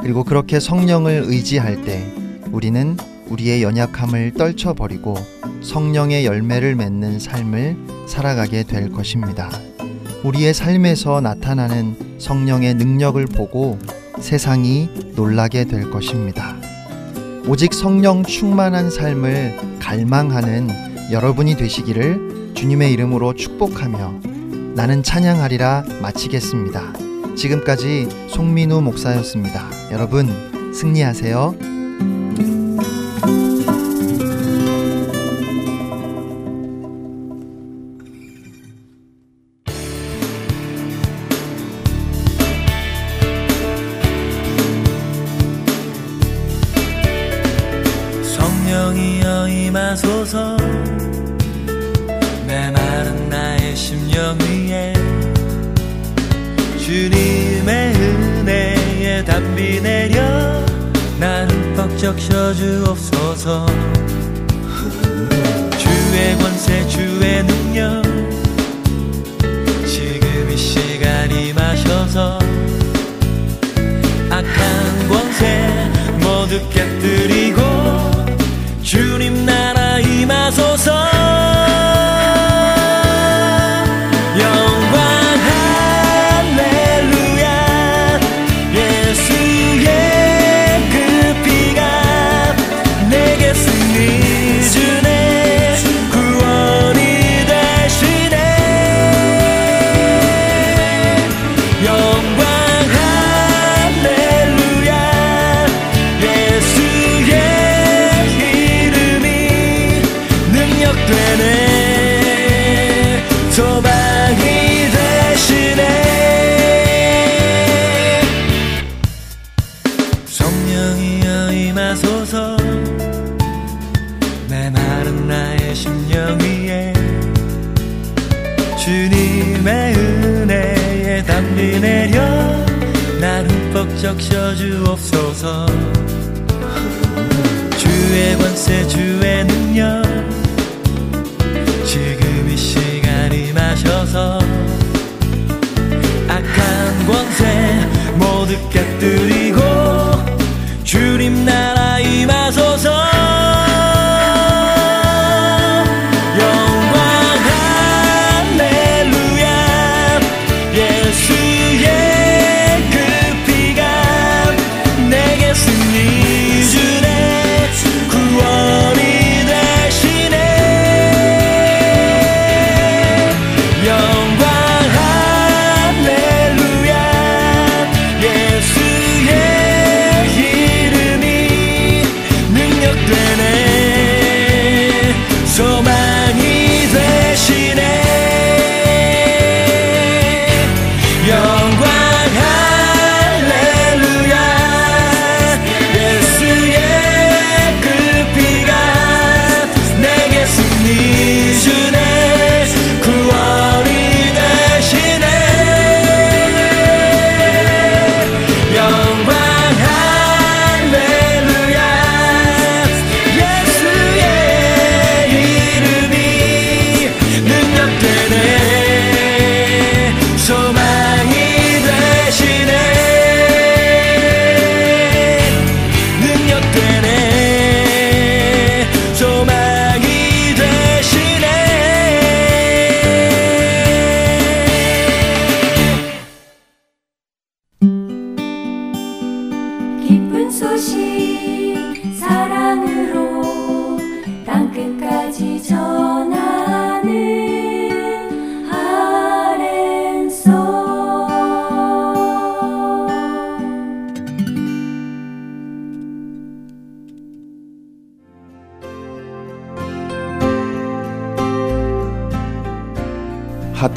그리고 0.00 0.24
그렇게 0.24 0.58
성령을 0.58 1.24
의지할 1.26 1.84
때 1.84 2.10
우리는 2.50 2.96
우리의 3.28 3.62
연약함을 3.62 4.32
떨쳐버리고 4.32 5.14
성령의 5.62 6.24
열매를 6.24 6.76
맺는 6.76 7.20
삶을 7.20 8.06
살아가게 8.08 8.62
될 8.62 8.90
것입니다. 8.90 9.50
우리의 10.24 10.54
삶에서 10.54 11.20
나타나는 11.20 12.16
성령의 12.18 12.74
능력을 12.74 13.22
보고 13.26 13.78
세상이 14.22 14.88
놀라게 15.14 15.64
될 15.64 15.90
것입니다. 15.90 16.56
오직 17.46 17.74
성령 17.74 18.22
충만한 18.22 18.88
삶을 18.88 19.78
갈망하는 19.80 21.10
여러분이 21.10 21.56
되시기를 21.56 22.52
주님의 22.54 22.92
이름으로 22.92 23.34
축복하며 23.34 24.20
나는 24.74 25.02
찬양하리라 25.02 25.84
마치겠습니다. 26.00 26.94
지금까지 27.36 28.08
송민우 28.28 28.80
목사였습니다. 28.80 29.68
여러분 29.90 30.72
승리하세요. 30.72 31.71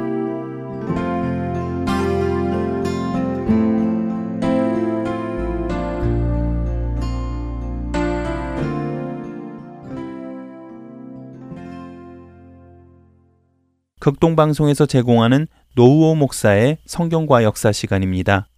극동방송에서 14.00 14.84
제공하는 14.84 15.46
노우호 15.76 16.16
목사의 16.16 16.76
성경과 16.84 17.42
역사 17.42 17.72
시간입니다. 17.72 18.48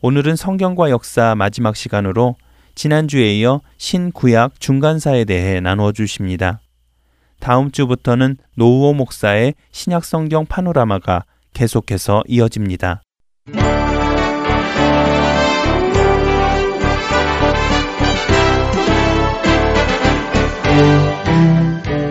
오늘은 0.00 0.36
성경과 0.36 0.90
역사 0.90 1.34
마지막 1.34 1.74
시간으로 1.74 2.36
지난주에 2.80 3.34
이어 3.34 3.60
신구약 3.76 4.58
중간사에 4.58 5.26
대해 5.26 5.60
나누어 5.60 5.92
주십니다. 5.92 6.60
다음 7.38 7.70
주부터는 7.70 8.38
노우호 8.56 8.94
목사의 8.94 9.52
신약 9.70 10.02
성경 10.02 10.46
파노라마가 10.46 11.26
계속해서 11.52 12.22
이어집니다. 12.26 13.02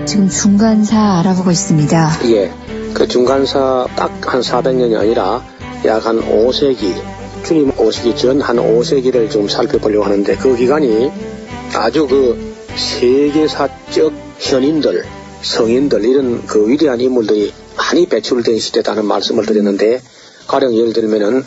지금 0.05 0.29
중간사 0.29 1.19
알아보고 1.21 1.49
있습니다. 1.49 2.09
예. 2.25 2.51
그 2.93 3.07
중간사 3.07 3.87
딱 3.95 4.11
한 4.31 4.41
400년이 4.41 4.99
아니라 4.99 5.41
약 5.85 6.05
한 6.05 6.19
5세기, 6.19 6.93
주님 7.43 7.71
오시기 7.79 8.15
전 8.15 8.41
한 8.41 8.57
5세기를 8.57 9.29
좀 9.31 9.47
살펴보려고 9.47 10.05
하는데 10.05 10.35
그 10.37 10.55
기간이 10.55 11.11
아주 11.73 12.07
그 12.07 12.37
세계사적 12.75 14.13
현인들, 14.39 15.03
성인들, 15.41 16.05
이런 16.05 16.45
그 16.45 16.67
위대한 16.69 16.99
인물들이 17.01 17.51
많이 17.77 18.05
배출된 18.07 18.59
시대다는 18.59 19.05
말씀을 19.05 19.45
드렸는데 19.45 20.01
가령 20.47 20.75
예를 20.75 20.93
들면은 20.93 21.43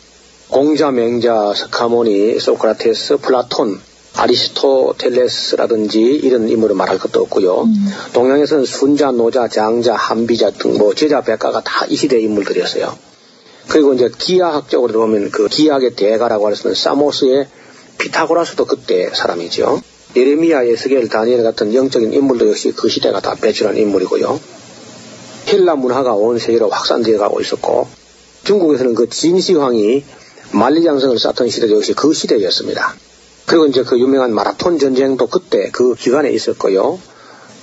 공자, 0.49 0.91
맹자, 0.91 1.55
석가모니, 1.55 2.39
소크라테스, 2.41 3.19
플라톤, 3.19 3.81
아리스토텔레스라든지 4.15 6.01
이런 6.03 6.49
인물을 6.49 6.77
말할 6.77 6.99
것도 6.99 7.21
없고요. 7.23 7.67
동양에서는 8.13 8.65
순자, 8.67 9.11
노자, 9.13 9.49
장자, 9.49 9.95
한비자 9.95 10.51
등 10.51 10.77
뭐 10.77 10.95
제자 10.95 11.23
백가가 11.23 11.63
다 11.65 11.87
이 11.89 11.97
시대 11.97 12.21
인물들이었어요. 12.21 13.12
그리고 13.69 13.95
이제 13.95 14.11
기하학적으로 14.17 15.01
보면 15.01 15.31
그 15.31 15.49
기하학의 15.49 15.95
대가라고 15.95 16.47
할 16.47 16.57
수 16.57 16.69
있는 16.69 16.75
사모스의 16.75 17.47
피타고라스도 17.99 18.65
그때 18.67 19.11
사람이죠. 19.15 19.81
예레미야, 20.17 20.65
에스겔, 20.65 21.09
다니엘 21.09 21.43
같은 21.43 21.73
영적인 21.73 22.13
인물도 22.13 22.49
역시 22.49 22.73
그 22.73 22.89
시대가 22.89 23.21
다 23.21 23.35
배출한 23.35 23.77
인물이고요. 23.77 24.41
헬라 25.49 25.77
문화가 25.77 26.15
온 26.15 26.39
세계로 26.39 26.69
확산되어 26.69 27.19
가고 27.19 27.41
있었고 27.41 27.89
중국에서는 28.45 28.95
그 28.95 29.09
진시황이 29.09 30.05
만리장성을 30.53 31.19
쌓던 31.19 31.49
시대도 31.49 31.77
역시 31.77 31.95
그 31.95 32.13
시대였습니다. 32.13 32.95
그리고 33.47 33.67
이제 33.67 33.83
그 33.85 33.99
유명한 33.99 34.35
마라톤 34.35 34.79
전쟁도 34.79 35.29
그때 35.29 35.71
그 35.73 35.95
기간에 35.95 36.31
있었고요. 36.31 36.99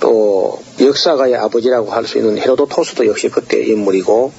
또 0.00 0.58
역사가의 0.80 1.36
아버지라고 1.36 1.92
할 1.92 2.06
수 2.06 2.18
있는 2.18 2.38
헤로도토스도 2.38 3.06
역시 3.06 3.28
그때 3.28 3.62
인물이고 3.62 4.32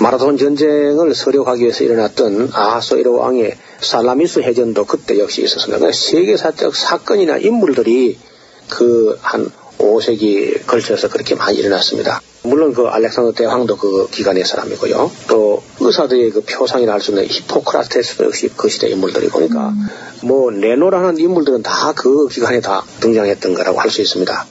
마라톤 0.00 0.38
전쟁을 0.38 1.14
서력하기 1.14 1.62
위해서 1.62 1.84
일어났던 1.84 2.50
아하소이로 2.52 3.18
왕의 3.18 3.56
살라미스 3.80 4.40
해전도 4.40 4.86
그때 4.86 5.18
역시 5.18 5.42
있었습니다. 5.42 5.78
그러니까 5.78 5.96
세계사적 5.96 6.74
사건이나 6.74 7.36
인물들이 7.38 8.18
그 8.68 9.18
한 9.20 9.50
5세기 9.78 10.66
걸쳐서 10.66 11.08
그렇게 11.08 11.34
많이 11.34 11.56
일어났습니다. 11.58 12.20
물론 12.42 12.72
그 12.74 12.86
알렉산더 12.86 13.32
대왕도 13.32 13.76
그 13.76 14.08
기간의 14.10 14.44
사람이고요. 14.44 15.10
또 15.28 15.62
의사들의 15.80 16.30
그 16.30 16.40
표상이라 16.42 16.92
할 16.92 17.00
수 17.00 17.10
있는 17.12 17.26
히포크라테스도 17.26 18.24
역시 18.24 18.50
그 18.56 18.68
시대 18.68 18.88
인물들이고 18.88 19.38
그러니까 19.38 19.72
뭐 20.22 20.50
네노라는 20.50 21.18
인물들은 21.18 21.62
다 21.62 21.92
그 21.94 22.28
기간에 22.28 22.60
다 22.60 22.84
등장했던 23.00 23.54
거라고 23.54 23.80
할 23.80 23.90
수 23.90 24.00
있습니다. 24.02 24.46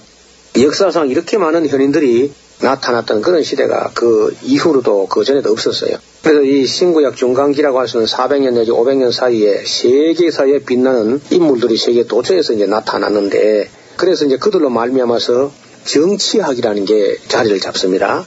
역사상 0.61 1.09
이렇게 1.09 1.37
많은 1.37 1.67
현인들이 1.67 2.31
나타났던 2.61 3.21
그런 3.21 3.43
시대가 3.43 3.91
그 3.93 4.35
이후로도 4.43 5.07
그 5.07 5.23
전에도 5.23 5.51
없었어요. 5.51 5.97
그래서 6.23 6.41
이 6.43 6.65
신구약 6.65 7.15
중간기라고 7.15 7.79
할수 7.79 7.97
있는 7.97 8.07
400년 8.07 8.53
내지 8.53 8.71
500년 8.71 9.11
사이에 9.11 9.63
세계사에 9.65 10.59
빛나는 10.59 11.21
인물들이 11.31 11.77
세계 11.77 12.05
도처에서 12.05 12.53
이제 12.53 12.65
나타났는데 12.65 13.69
그래서 13.95 14.25
이제 14.25 14.37
그들로 14.37 14.69
말미암아서 14.69 15.51
정치학이라는 15.85 16.85
게 16.85 17.17
자리를 17.27 17.59
잡습니다. 17.61 18.25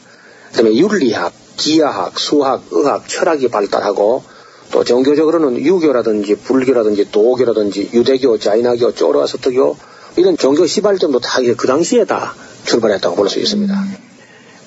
그다음에 0.50 0.74
윤리학, 0.74 1.32
기하학, 1.56 2.18
수학, 2.18 2.62
의학, 2.70 3.08
철학이 3.08 3.48
발달하고 3.48 4.22
또 4.70 4.84
종교적으로는 4.84 5.60
유교라든지 5.60 6.36
불교라든지 6.36 7.10
도교라든지 7.12 7.90
유대교, 7.92 8.38
자이나교, 8.38 8.94
쪼로아스터교 8.94 9.76
이런 10.16 10.36
종교 10.36 10.66
시발점도 10.66 11.20
다 11.20 11.40
그 11.56 11.66
당시에 11.66 12.04
다 12.04 12.34
출발했다고 12.64 13.16
볼 13.16 13.28
수 13.28 13.38
있습니다. 13.38 14.11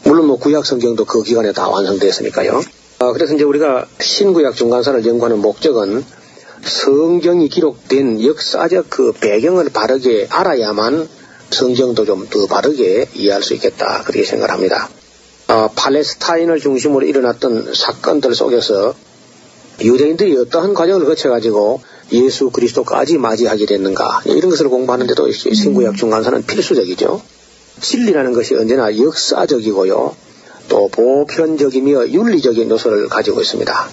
물론 0.05 0.27
뭐 0.27 0.37
구약 0.37 0.65
성경도 0.65 1.05
그 1.05 1.23
기간에 1.23 1.51
다 1.51 1.67
완성됐으니까요. 1.67 2.61
아, 2.99 3.11
그래서 3.11 3.33
이제 3.33 3.43
우리가 3.43 3.87
신구약 3.99 4.55
중간사를 4.55 5.05
연구하는 5.05 5.39
목적은 5.39 6.05
성경이 6.63 7.49
기록된 7.49 8.23
역사적 8.23 8.85
그 8.89 9.11
배경을 9.13 9.69
바르게 9.69 10.27
알아야만 10.29 11.07
성경도 11.51 12.05
좀 12.05 12.27
더 12.29 12.47
바르게 12.47 13.09
이해할 13.13 13.43
수 13.43 13.53
있겠다 13.53 14.03
그렇게 14.03 14.23
생각합니다. 14.23 14.89
아, 15.47 15.69
팔레스타인을 15.75 16.59
중심으로 16.59 17.05
일어났던 17.05 17.73
사건들 17.73 18.33
속에서 18.33 18.95
유대인들이 19.81 20.37
어떠한 20.37 20.73
과정을 20.73 21.05
거쳐가지고 21.05 21.81
예수 22.13 22.49
그리스도까지 22.49 23.17
맞이하게 23.17 23.65
됐는가 23.65 24.21
이런 24.25 24.49
것을 24.49 24.69
공부하는데도 24.69 25.31
신구약 25.31 25.97
중간사는 25.97 26.45
필수적이죠. 26.45 27.21
진리라는 27.82 28.34
것이 28.34 28.55
언제나 28.55 28.97
역사적이고요. 28.97 30.15
또 30.69 30.88
보편적이며 30.89 32.09
윤리적인 32.09 32.69
요소를 32.69 33.07
가지고 33.09 33.41
있습니다. 33.41 33.89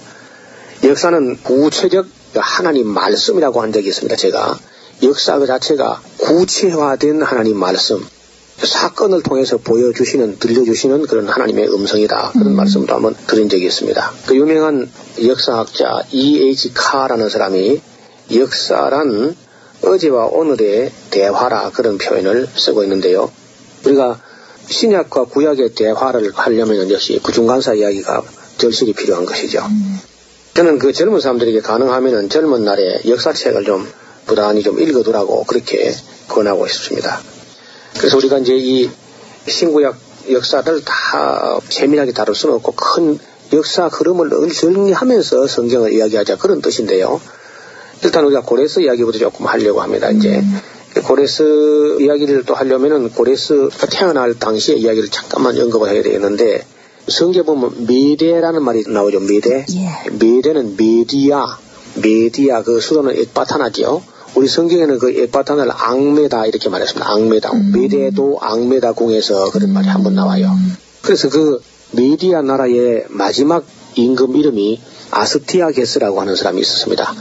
역사는 0.83 1.37
구체적 1.43 2.07
하나님 2.35 2.87
말씀이라고 2.87 3.61
한 3.61 3.71
적이 3.71 3.89
있습니다. 3.89 4.15
제가 4.15 4.57
역사 5.03 5.37
그 5.37 5.45
자체가 5.45 6.01
구체화된 6.17 7.21
하나님 7.21 7.57
말씀 7.57 8.03
사건을 8.57 9.23
통해서 9.23 9.57
보여주시는 9.57 10.39
들려주시는 10.39 11.07
그런 11.07 11.27
하나님의 11.27 11.73
음성이다 11.73 12.31
그런 12.33 12.55
말씀도 12.55 12.93
한번 12.93 13.15
드린 13.27 13.49
적이 13.49 13.65
있습니다. 13.65 14.11
그 14.27 14.35
유명한 14.35 14.89
역사학자 15.25 16.03
E.H. 16.11 16.73
카라는 16.73 17.29
사람이 17.29 17.81
역사란 18.33 19.35
어제와 19.83 20.27
오늘의 20.27 20.91
대화라 21.09 21.71
그런 21.71 21.97
표현을 21.97 22.47
쓰고 22.55 22.83
있는데요. 22.83 23.31
우리가 23.85 24.19
신약과 24.67 25.25
구약의 25.25 25.75
대화를 25.75 26.31
하려면 26.33 26.89
역시 26.89 27.19
그 27.21 27.31
중간사 27.31 27.73
이야기가 27.75 28.23
절실히 28.57 28.93
필요한 28.93 29.25
것이죠. 29.25 29.63
저는 30.53 30.79
그 30.79 30.93
젊은 30.93 31.19
사람들에게 31.19 31.61
가능하면 31.61 32.29
젊은 32.29 32.63
날에 32.63 33.01
역사책을 33.07 33.65
좀 33.65 33.87
부단히 34.25 34.63
좀 34.63 34.79
읽어두라고 34.79 35.43
그렇게 35.45 35.93
권하고 36.27 36.67
싶습니다. 36.67 37.19
그래서 37.97 38.17
우리가 38.17 38.39
이제 38.39 38.55
이 38.55 38.89
신구약 39.47 39.95
역사를 40.31 40.81
다 40.85 41.59
세밀하게 41.67 42.13
다룰 42.13 42.35
수는 42.35 42.55
없고 42.55 42.73
큰 42.73 43.19
역사 43.51 43.87
흐름을 43.87 44.29
정리하면서 44.51 45.47
성경을 45.47 45.93
이야기하자 45.93 46.37
그런 46.37 46.61
뜻인데요. 46.61 47.19
일단 48.03 48.25
우리가 48.25 48.41
고레스 48.41 48.81
이야기부터 48.81 49.19
조금 49.19 49.45
하려고 49.45 49.81
합니다. 49.81 50.09
이제 50.09 50.41
고레스 51.01 51.97
이야기를 52.01 52.43
또 52.45 52.53
하려면은 52.53 53.09
고레스 53.09 53.69
태어날 53.89 54.33
당시의 54.37 54.79
이야기를 54.81 55.09
잠깐만 55.09 55.57
언급을 55.59 55.89
해야 55.89 56.03
되겠는데 56.03 56.65
성경 57.07 57.45
보면 57.45 57.85
미대라는 57.87 58.63
말이 58.63 58.83
나오죠. 58.87 59.19
미대. 59.21 59.65
예. 59.75 60.09
미대는 60.11 60.75
메디아. 60.77 61.45
메디아 62.01 62.63
그 62.63 62.79
수도는 62.79 63.15
에바타나지요. 63.17 64.01
우리 64.35 64.47
성경에는 64.47 64.97
그 64.99 65.11
에바탄을 65.11 65.69
앙메다 65.71 66.45
이렇게 66.47 66.69
말했습니다. 66.69 67.07
앙메다. 67.11 67.51
메대도 67.73 68.39
앙메다 68.41 68.93
궁에서 68.93 69.51
그런 69.51 69.73
말이 69.73 69.87
한 69.87 70.03
번 70.03 70.15
나와요. 70.15 70.49
그래서 71.01 71.29
그 71.29 71.61
메디아 71.91 72.41
나라의 72.41 73.05
마지막 73.09 73.63
임금 73.95 74.35
이름이 74.35 74.79
아스티아게스라고 75.11 76.19
하는 76.21 76.35
사람이 76.35 76.61
있었습니다. 76.61 77.13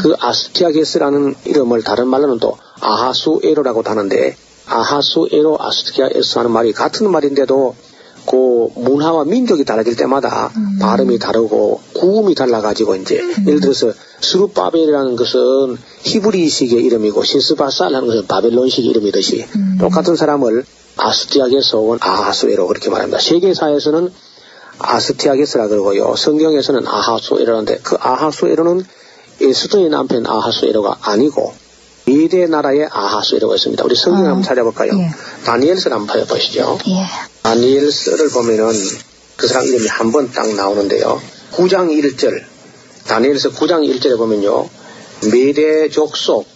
그 0.00 0.14
아스티아게스라는 0.18 1.34
이름을 1.44 1.82
다른 1.82 2.08
말로는 2.08 2.38
또 2.38 2.56
아하수에로라고 2.84 3.82
하는데 3.84 4.36
아하수에로 4.66 5.56
아스티아게스 5.60 6.38
하는 6.38 6.50
말이 6.50 6.72
같은 6.72 7.10
말인데도 7.10 7.74
그 8.26 8.68
문화와 8.76 9.24
민족이 9.24 9.64
달라질 9.64 9.96
때마다 9.96 10.50
발음이 10.80 11.18
다르고 11.18 11.80
구음이 11.94 12.34
달라가지고 12.34 12.96
이제 12.96 13.20
예를 13.46 13.60
들어서 13.60 13.92
스루바벨이라는 14.20 15.16
것은 15.16 15.76
히브리식의 16.02 16.82
이름이고 16.84 17.22
시스바살하는 17.22 18.06
것은 18.06 18.26
바벨론식 18.26 18.84
이름이듯이 18.86 19.46
똑같은 19.78 20.16
사람을 20.16 20.64
아스티아게스 20.96 21.76
혹은 21.76 21.98
아하수에로 22.00 22.66
그렇게 22.66 22.88
말합니다. 22.88 23.18
세계사에서는 23.20 24.10
아스티아게스라 24.78 25.68
그러고요. 25.68 26.16
성경에서는 26.16 26.86
아하수에로인데 26.86 27.80
그 27.82 27.96
아하수에로는 28.00 28.84
에스더의 29.40 29.90
남편 29.90 30.26
아하수에로가 30.26 30.98
아니고 31.02 31.52
미대 32.06 32.46
나라의 32.46 32.88
아하수에로가 32.90 33.54
있습니다. 33.56 33.84
우리 33.84 33.94
성경 33.94 34.26
아, 34.26 34.28
한번 34.30 34.42
찾아볼까요? 34.42 34.92
예. 34.98 35.10
다니엘서 35.44 35.90
한번 35.90 36.26
보시죠. 36.26 36.78
예. 36.88 37.06
다니엘서를 37.42 38.28
보면은 38.30 38.72
그 39.36 39.48
사람 39.48 39.66
이름이 39.66 39.88
한 39.88 40.12
번 40.12 40.30
딱 40.32 40.46
나오는데요. 40.54 41.20
9장 41.52 41.88
1절, 41.90 42.42
다니엘서 43.06 43.50
9장 43.52 43.88
1절에 43.88 44.16
보면요. 44.18 44.68
메대 45.32 45.88
족속 45.88 46.46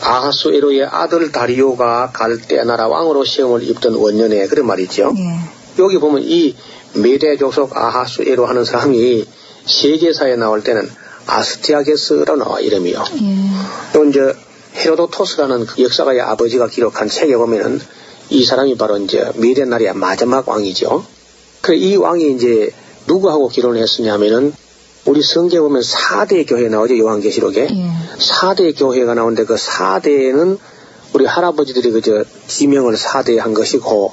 아하수에로의 0.00 0.84
아들 0.84 1.32
다리오가 1.32 2.10
갈대 2.12 2.62
나라 2.64 2.86
왕으로 2.86 3.24
시험을 3.24 3.62
입던 3.68 3.94
원년에 3.94 4.46
그런 4.46 4.66
말이죠. 4.66 5.14
예. 5.16 5.82
여기 5.82 5.98
보면 5.98 6.22
이 6.22 6.54
메대 6.94 7.36
족속 7.36 7.76
아하수에로 7.76 8.46
하는 8.46 8.64
사람이 8.64 9.26
세계사에 9.66 10.36
나올 10.36 10.62
때는 10.62 10.88
아스티아게스로 11.26 12.36
나와 12.36 12.60
이름이요. 12.60 13.04
예. 13.20 13.34
또 13.92 14.04
이제 14.04 14.34
헤로도토스라는 14.76 15.66
그 15.66 15.82
역사가의 15.82 16.20
아버지가 16.20 16.68
기록한 16.68 17.08
책에 17.08 17.36
보면은 17.36 17.80
이 18.30 18.44
사람이 18.44 18.76
바로 18.76 18.98
이제 18.98 19.30
미래 19.36 19.64
나라의 19.64 19.94
마지막 19.94 20.48
왕이죠. 20.48 21.04
그래 21.60 21.76
이 21.76 21.96
왕이 21.96 22.32
이제 22.32 22.72
누구하고 23.06 23.48
결혼을 23.48 23.80
했으냐면은 23.80 24.52
우리 25.04 25.22
성경에 25.22 25.60
보면 25.60 25.82
4대 25.82 26.48
교회 26.48 26.68
나오죠 26.68 26.98
요한계시록에 26.98 27.68
예. 27.70 27.90
4대 28.18 28.76
교회가 28.76 29.14
나오는데 29.14 29.44
그 29.44 29.54
4대는 29.54 30.58
우리 31.12 31.24
할아버지들이 31.24 31.92
그저 31.92 32.24
지명을 32.48 32.96
4대 32.96 33.36
한 33.36 33.54
것이고 33.54 34.12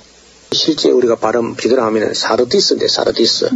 실제 0.54 0.92
우리가 0.92 1.16
발음 1.16 1.56
제대로 1.56 1.84
하면은 1.84 2.14
사르디스인데 2.14 2.88
사르디스 2.88 3.50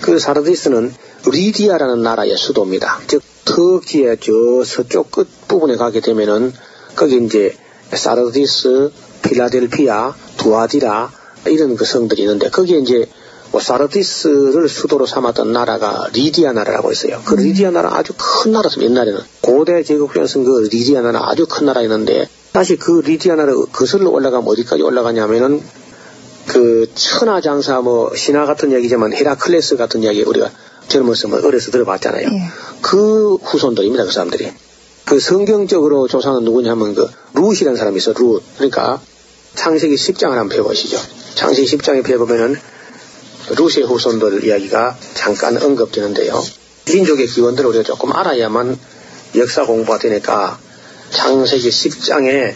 그 0.00 0.18
사르디스는 0.18 0.94
리디아라는 1.26 2.02
나라의 2.02 2.36
수도입니다. 2.36 3.00
즉 3.06 3.22
터키의 3.44 4.18
저 4.20 4.32
서쪽 4.64 5.10
끝 5.10 5.26
부분에 5.48 5.76
가게 5.76 6.00
되면은 6.00 6.52
거기 6.96 7.16
이제 7.24 7.56
사르디스, 7.92 8.90
필라델피아, 9.22 10.14
두아디라 10.36 11.12
이런 11.46 11.76
그 11.76 11.84
성들이 11.84 12.22
있는데 12.22 12.50
거기에 12.50 12.78
이제 12.78 13.08
뭐 13.50 13.60
사르디스를 13.60 14.68
수도로 14.68 15.06
삼았던 15.06 15.52
나라가 15.52 16.08
리디아 16.12 16.52
나라라고 16.52 16.92
있어요. 16.92 17.22
그 17.24 17.34
리디아 17.34 17.70
나라 17.70 17.94
아주 17.94 18.12
큰 18.16 18.52
나라였습니다. 18.52 18.90
옛날에는 18.90 19.20
고대 19.40 19.82
제국 19.82 20.14
후에서는 20.14 20.46
그 20.46 20.68
리디아 20.70 21.00
나라 21.00 21.28
아주 21.28 21.46
큰 21.48 21.66
나라였는데 21.66 22.28
다시 22.52 22.76
그 22.76 23.00
리디아 23.04 23.36
나라 23.36 23.54
거슬러 23.72 24.10
올라가면 24.10 24.46
어디까지 24.46 24.82
올라가냐면은 24.82 25.62
그 26.48 26.90
천하장사 26.94 27.80
뭐 27.80 28.14
신화 28.16 28.46
같은 28.46 28.72
얘기지만 28.72 29.12
헤라클레스 29.12 29.76
같은 29.76 30.02
이야기 30.02 30.22
우리가 30.22 30.50
젊었을 30.88 31.30
때 31.30 31.46
어려서 31.46 31.70
들어봤잖아요. 31.70 32.26
예. 32.26 32.42
그 32.80 33.36
후손들입니다. 33.36 34.04
그 34.04 34.12
사람들이. 34.12 34.50
그 35.04 35.20
성경적으로 35.20 36.08
조상은 36.08 36.44
누구냐 36.44 36.72
하면 36.72 36.94
그 36.94 37.08
룻이라는 37.34 37.76
사람이 37.76 37.98
있어. 37.98 38.12
룻. 38.12 38.42
그러니까 38.56 39.00
창세기 39.54 39.94
10장을 39.94 40.30
한번 40.30 40.48
펴보시죠. 40.48 40.98
창세기 41.34 41.76
10장에 41.76 42.04
펴보면은 42.04 42.56
룻의 43.50 43.86
후손들 43.86 44.44
이야기가 44.44 44.96
잠깐 45.14 45.56
언급되는데요. 45.56 46.42
민족의 46.86 47.26
기원들을 47.26 47.68
우리가 47.70 47.84
조금 47.84 48.12
알아야만 48.12 48.78
역사 49.36 49.64
공부가 49.64 49.98
되니까 49.98 50.58
창세기 51.10 51.68
10장에 51.68 52.54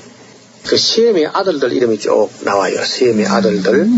그 0.67 0.77
셈의 0.77 1.27
아들들 1.27 1.73
이름이 1.73 1.99
쭉 1.99 2.29
나와요. 2.45 2.85
셈의 2.85 3.27
아들들. 3.27 3.89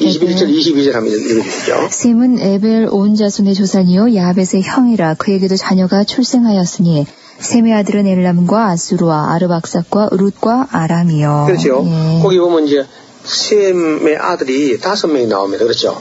21절, 0.00 0.48
22절 0.48 0.92
한번 0.92 1.12
읽어주시죠. 1.12 1.88
셈은 1.90 2.40
에벨 2.40 2.88
온 2.90 3.14
자손의 3.14 3.54
조상이요 3.54 4.14
야벳의 4.14 4.62
형이라 4.64 5.14
그에게도 5.14 5.56
자녀가 5.56 6.02
출생하였으니 6.02 7.06
셈의 7.38 7.72
아들은 7.74 8.06
엘람과 8.06 8.70
아수르와 8.70 9.34
아르박삭과 9.34 10.10
룻과 10.12 10.68
아람이요. 10.72 11.44
그렇죠. 11.46 11.84
예. 11.86 12.20
거기 12.22 12.38
보면 12.38 12.66
이제 12.66 12.84
셈의 13.24 14.16
아들이 14.16 14.78
다섯 14.80 15.06
명이 15.06 15.26
나옵니다. 15.28 15.64
그렇죠. 15.64 16.00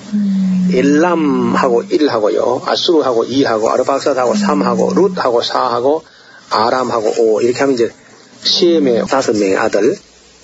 엘람하고 0.72 1.84
1하고요. 1.84 2.68
아수르하고 2.68 3.26
2하고 3.26 3.68
아르박삭하고 3.68 4.34
3하고 4.34 4.96
룻하고 4.96 5.42
4하고 5.42 6.02
아람하고 6.50 7.14
5 7.36 7.42
이렇게 7.42 7.60
하면 7.60 7.76
이제 7.76 7.92
셈의 8.44 9.06
다섯 9.08 9.34
명의 9.38 9.56
아들. 9.58 9.96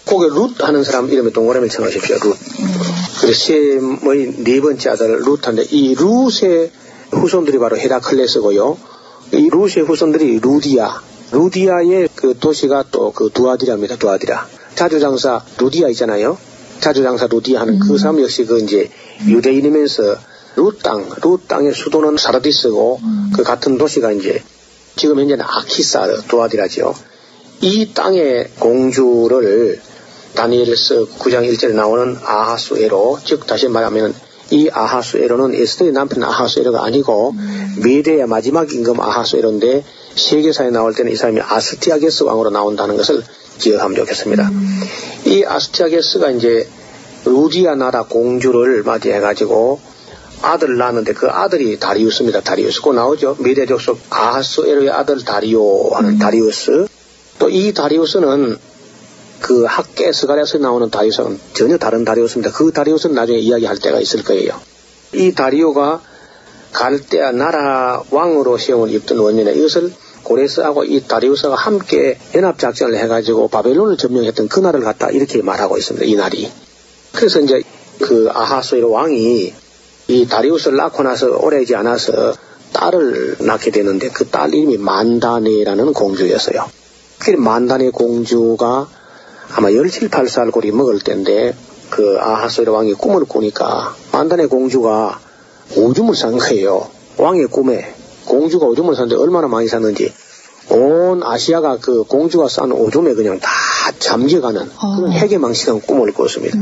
거기 0.06 0.28
룻 0.28 0.64
하는 0.64 0.84
사람 0.84 1.10
이름에 1.10 1.32
동그라미를 1.32 1.70
쳐놓으십시오. 1.70 2.18
룻. 2.20 2.36
그리고 3.22 3.34
셈의 3.34 4.44
네 4.44 4.62
번째 4.62 4.90
아들 4.90 5.20
룻한데 5.22 5.66
이 5.72 5.96
룻의 5.96 6.72
후손들이 7.12 7.60
바로 7.60 7.78
헤라클레스고요. 7.78 8.78
이 9.34 9.50
룻의 9.52 9.86
후손들이 9.86 10.40
루디아. 10.40 11.02
루디아의 11.32 12.10
그 12.16 12.38
도시가 12.40 12.86
또 12.92 13.12
그 13.12 13.30
두아디라입니다. 13.32 13.98
두아디라. 13.98 14.48
자주장사 14.76 15.44
루디아 15.60 15.90
있잖아요. 15.90 16.38
자주장사 16.80 17.28
루디아 17.28 17.62
하는 17.62 17.78
그 17.80 17.98
사람 17.98 18.20
역시 18.22 18.46
그 18.46 18.60
이제 18.60 18.90
유대인이면서 19.28 20.16
룻 20.56 20.80
땅, 20.82 21.08
룻 21.22 21.48
땅의 21.48 21.74
수도는 21.74 22.18
사르디스고 22.18 23.00
그 23.36 23.44
같은 23.44 23.78
도시가 23.78 24.12
이제 24.14 24.42
지금 24.96 25.20
현재는 25.20 25.46
아키사르 25.46 26.22
두아디라죠. 26.28 26.96
이 27.62 27.94
땅의 27.94 28.52
공주를 28.60 29.82
다니엘서 30.34 31.06
9장 31.20 31.52
1절에 31.52 31.74
나오는 31.74 32.18
아하수에로 32.24 33.20
즉 33.26 33.46
다시 33.46 33.68
말하면 33.68 34.14
이 34.52 34.70
아하수에로는 34.72 35.56
에스더의 35.56 35.92
남편 35.92 36.24
아하수에로가 36.24 36.84
아니고 36.84 37.36
미래의 37.84 38.28
마지막 38.28 38.72
임금 38.74 39.00
아하수에로인데 39.00 39.84
세계사에 40.16 40.70
나올 40.70 40.94
때는 40.94 41.12
이 41.12 41.16
사람이 41.16 41.42
아스티아게스 41.42 42.24
왕으로 42.24 42.50
나온다는 42.50 42.98
것을 42.98 43.24
기억하면 43.60 43.96
좋겠습니다. 43.98 44.50
이 45.26 45.44
아스티아게스가 45.44 46.32
이제 46.32 46.68
루디아 47.26 47.76
나라 47.76 48.04
공주를 48.04 48.84
맞이해가지고 48.84 49.80
아들을 50.42 50.78
낳았는데 50.78 51.14
그 51.14 51.28
아들이 51.28 51.78
다리우스입니다. 51.78 52.42
다리우스. 52.42 52.82
그 52.82 52.92
나오죠. 52.92 53.36
미래 53.40 53.66
족속 53.66 54.00
아하수에로의 54.10 54.90
아들 54.90 55.24
다리오 55.24 55.90
하는 55.94 56.18
다리우스. 56.18 56.88
또 57.40 57.50
이 57.50 57.74
다리우스는 57.74 58.58
그 59.42 59.64
학계 59.64 60.12
스가랴에서 60.12 60.58
나오는 60.58 60.90
다리우스는 60.90 61.40
전혀 61.54 61.78
다른 61.78 62.04
다리우스입니다. 62.06 62.52
그 62.52 62.72
다리우스는 62.72 63.16
나중에 63.16 63.40
이야기할 63.40 63.78
때가 63.80 64.00
있을 64.00 64.24
거예요. 64.24 64.60
이 65.14 65.34
다리오가 65.34 66.02
갈대아 66.74 67.32
나라 67.32 68.04
왕으로 68.12 68.58
시험을 68.58 68.92
입던 68.94 69.18
원년에 69.18 69.54
이것을 69.54 69.92
고레스하고 70.24 70.84
이 70.84 71.02
다리우스가 71.08 71.56
함께 71.56 72.20
연합작전을 72.36 72.98
해가지고 73.00 73.48
바벨론을 73.48 73.98
점령했던 73.98 74.50
그 74.50 74.60
날을 74.60 74.82
갖다 74.82 75.10
이렇게 75.10 75.42
말하고 75.42 75.78
있습니다. 75.78 76.06
이 76.06 76.16
날이. 76.16 76.52
그래서 77.14 77.40
이제 77.40 77.64
그 78.02 78.30
아하수에로 78.32 78.92
왕이 78.92 79.54
이 80.10 80.28
다리우스를 80.28 80.78
낳고 80.78 81.04
나서 81.04 81.28
오래지 81.38 81.76
않아서 81.76 82.34
딸을 82.74 83.38
낳게 83.40 83.72
되는데 83.72 84.10
그 84.10 84.30
딸 84.30 84.54
이름이 84.54 84.78
만다네라는 84.78 85.94
공주였어요. 85.94 86.70
그 87.20 87.32
만다네 87.32 87.92
공주가 87.92 88.88
아마 89.56 89.70
17, 89.70 90.10
8살 90.10 90.52
고리 90.52 90.72
먹을 90.72 91.00
때인데 91.00 91.56
그 91.90 92.18
아하수에로 92.20 92.74
왕이 92.74 92.94
꿈을 92.94 93.26
꾸니까 93.26 93.96
만다네 94.12 94.46
공주가 94.48 95.20
오줌을 95.76 96.16
산 96.16 96.38
거예요. 96.38 96.88
왕의 97.18 97.48
꿈에 97.48 97.94
공주가 98.26 98.66
오줌을 98.68 98.96
샀는데 98.96 99.16
얼마나 99.16 99.48
많이 99.48 99.68
샀는지 99.68 100.14
온 100.70 101.24
아시아가 101.24 101.78
그 101.82 102.04
공주가 102.04 102.48
싼 102.48 102.72
오줌에 102.72 103.14
그냥 103.16 103.40
다 103.40 103.50
잠겨가는 103.98 104.70
그런 104.98 105.12
해계망측한 105.12 105.82
꿈을 105.82 106.14
꿨습니다. 106.14 106.58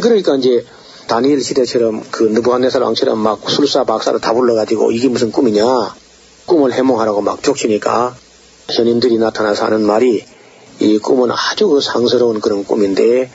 그러니까 0.00 0.36
이제 0.36 0.64
다니엘 1.06 1.40
시대처럼 1.40 2.02
그 2.10 2.24
느부갓네살 2.24 2.82
왕처럼 2.82 3.18
막 3.18 3.48
술사 3.48 3.84
박사를 3.84 4.18
다 4.20 4.32
불러가지고 4.32 4.90
이게 4.90 5.08
무슨 5.08 5.30
꿈이냐 5.30 5.94
꿈을 6.46 6.72
해몽하라고 6.72 7.20
막 7.20 7.42
족치니까 7.42 8.16
현인들이 8.68 9.18
나타나서 9.18 9.66
하는 9.66 9.82
말이 9.82 10.24
이 10.80 10.98
꿈은 10.98 11.30
아주 11.30 11.68
그 11.68 11.80
상스러운 11.80 12.40
그런 12.40 12.64
꿈인데 12.64 13.30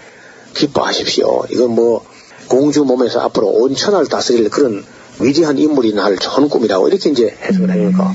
기뻐하십시오. 0.54 1.46
이건 1.50 1.72
뭐 1.72 2.06
공주 2.48 2.84
몸에서 2.84 3.22
앞으로 3.22 3.48
온천을 3.48 4.08
다스릴 4.08 4.50
그런 4.50 4.84
위대한 5.20 5.58
인물이 5.58 5.94
날 5.94 6.18
좋은 6.18 6.50
꿈이라고 6.50 6.88
이렇게 6.88 7.10
이제 7.10 7.36
해석을 7.44 7.70
하니까 7.70 8.14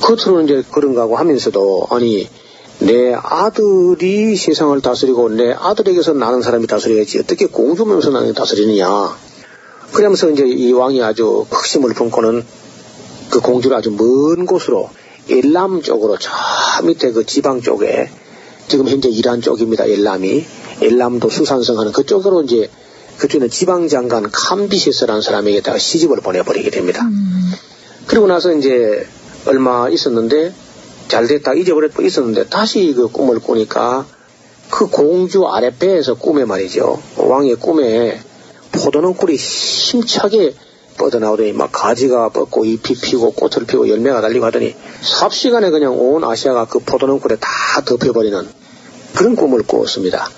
겉으로는 0.00 0.44
이제 0.44 0.64
그런가 0.70 1.02
하고 1.02 1.16
하면서도 1.16 1.86
아니 1.90 2.28
내 2.80 3.12
아들이 3.14 4.36
세상을 4.36 4.80
다스리고 4.80 5.28
내 5.28 5.52
아들에게서 5.52 6.14
나는 6.14 6.40
사람이 6.40 6.66
다스려야지 6.66 7.18
어떻게 7.18 7.46
공주 7.46 7.84
몸에서 7.84 8.10
나는 8.10 8.32
다스리느냐 8.32 9.14
그러면서 9.92 10.30
이제 10.30 10.44
이 10.46 10.72
왕이 10.72 11.02
아주 11.02 11.46
극심을 11.50 11.92
품고는 11.92 12.44
그 13.28 13.40
공주를 13.40 13.76
아주 13.76 13.90
먼 13.90 14.46
곳으로 14.46 14.88
엘람 15.30 15.82
쪽으로 15.82 16.18
저 16.18 16.30
밑에 16.84 17.12
그 17.12 17.24
지방 17.24 17.60
쪽에 17.60 18.10
지금 18.68 18.88
현재 18.88 19.08
이란 19.08 19.40
쪽입니다. 19.40 19.84
엘람이 19.84 20.44
엘람도 20.82 21.28
수산성 21.28 21.78
하는 21.78 21.92
그쪽으로 21.92 22.42
이제 22.42 22.70
그쪽에는 23.18 23.50
지방장관 23.50 24.30
캄비시스라는 24.30 25.22
사람에게다가 25.22 25.78
시집을 25.78 26.18
보내버리게 26.18 26.70
됩니다. 26.70 27.06
그리고 28.06 28.26
나서 28.26 28.52
이제 28.52 29.06
얼마 29.46 29.88
있었는데 29.88 30.54
잘 31.08 31.26
됐다 31.26 31.54
잊어버렸고 31.54 32.02
있었는데 32.02 32.46
다시 32.46 32.92
그 32.94 33.08
꿈을 33.08 33.40
꾸니까 33.40 34.06
그 34.70 34.86
공주 34.86 35.46
아랫배에서 35.46 36.14
꿈에 36.14 36.44
말이죠. 36.44 37.02
왕의 37.16 37.56
꿈에 37.56 38.20
포도는 38.72 39.14
꿀이 39.14 39.36
힘차게 39.36 40.54
뻗어나오더니 41.00 41.52
막 41.54 41.70
가지가 41.72 42.28
뻗고 42.28 42.66
잎이 42.66 42.94
피고 43.00 43.32
꽃을 43.32 43.66
피고 43.66 43.88
열매가 43.88 44.20
달리고 44.20 44.44
하더니 44.44 44.74
삽시간에 45.02 45.70
그냥 45.70 45.98
온 45.98 46.22
아시아가 46.22 46.66
그 46.66 46.80
포도는 46.80 47.20
꿀에 47.20 47.36
다 47.40 47.48
덮여버리는 47.84 48.46
그런 49.14 49.34
꿈을 49.36 49.62
꾸었습니다. 49.62 50.28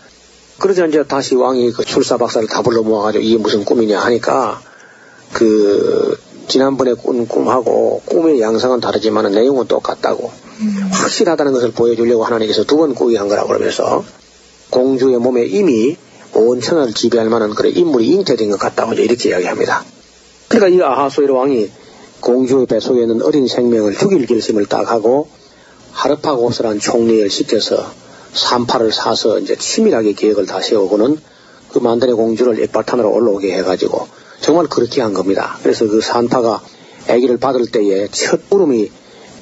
그러자 0.58 0.86
이제 0.86 1.02
다시 1.02 1.34
왕이 1.34 1.72
그 1.72 1.84
출사 1.84 2.16
박사를 2.16 2.46
다 2.46 2.62
불러 2.62 2.82
모아가지고 2.82 3.24
이게 3.24 3.36
무슨 3.36 3.64
꿈이냐 3.64 3.98
하니까 3.98 4.60
그 5.32 6.16
지난번에 6.46 6.92
꾼 6.94 7.26
꿈하고 7.26 8.02
꿈의 8.06 8.40
양상은 8.40 8.80
다르지만 8.80 9.32
내용은 9.32 9.66
똑같다고 9.66 10.30
확실하다는 10.92 11.52
것을 11.52 11.72
보여주려고 11.72 12.24
하나님께서 12.24 12.64
두 12.64 12.76
번 12.76 12.94
꾸게 12.94 13.16
한 13.18 13.26
거라고 13.28 13.48
그러면서 13.48 14.04
공주의 14.70 15.18
몸에 15.18 15.44
이미 15.46 15.96
온 16.34 16.60
천하를 16.60 16.94
지배할 16.94 17.28
만한 17.28 17.54
그런 17.54 17.72
인물이 17.74 18.06
잉태된 18.06 18.50
것 18.50 18.58
같다고 18.60 18.92
이렇게 18.94 19.30
이야기합니다. 19.30 19.84
그러니까 20.52 20.68
이 20.68 20.82
아하소이로 20.82 21.34
왕이 21.34 21.70
공주의 22.20 22.66
뱃속에 22.66 23.00
있는 23.00 23.22
어린 23.22 23.48
생명을 23.48 23.94
죽일 23.94 24.26
결심을 24.26 24.66
딱 24.66 24.90
하고 24.90 25.28
하르파고스란 25.92 26.78
총리를 26.78 27.30
시켜서 27.30 27.90
산파를 28.34 28.92
사서 28.92 29.38
이제 29.38 29.56
치밀하게 29.56 30.12
계획을 30.12 30.44
다 30.44 30.60
세우고는 30.60 31.18
그 31.70 31.78
만다의 31.78 32.12
공주를 32.12 32.60
액바탄으로 32.64 33.10
올라오게 33.10 33.54
해가지고 33.58 34.06
정말 34.42 34.66
그렇게 34.66 35.00
한 35.00 35.14
겁니다. 35.14 35.58
그래서 35.62 35.86
그 35.86 36.02
산파가 36.02 36.60
아기를 37.08 37.38
받을 37.38 37.66
때에 37.66 38.08
첫 38.08 38.40
울음이 38.50 38.90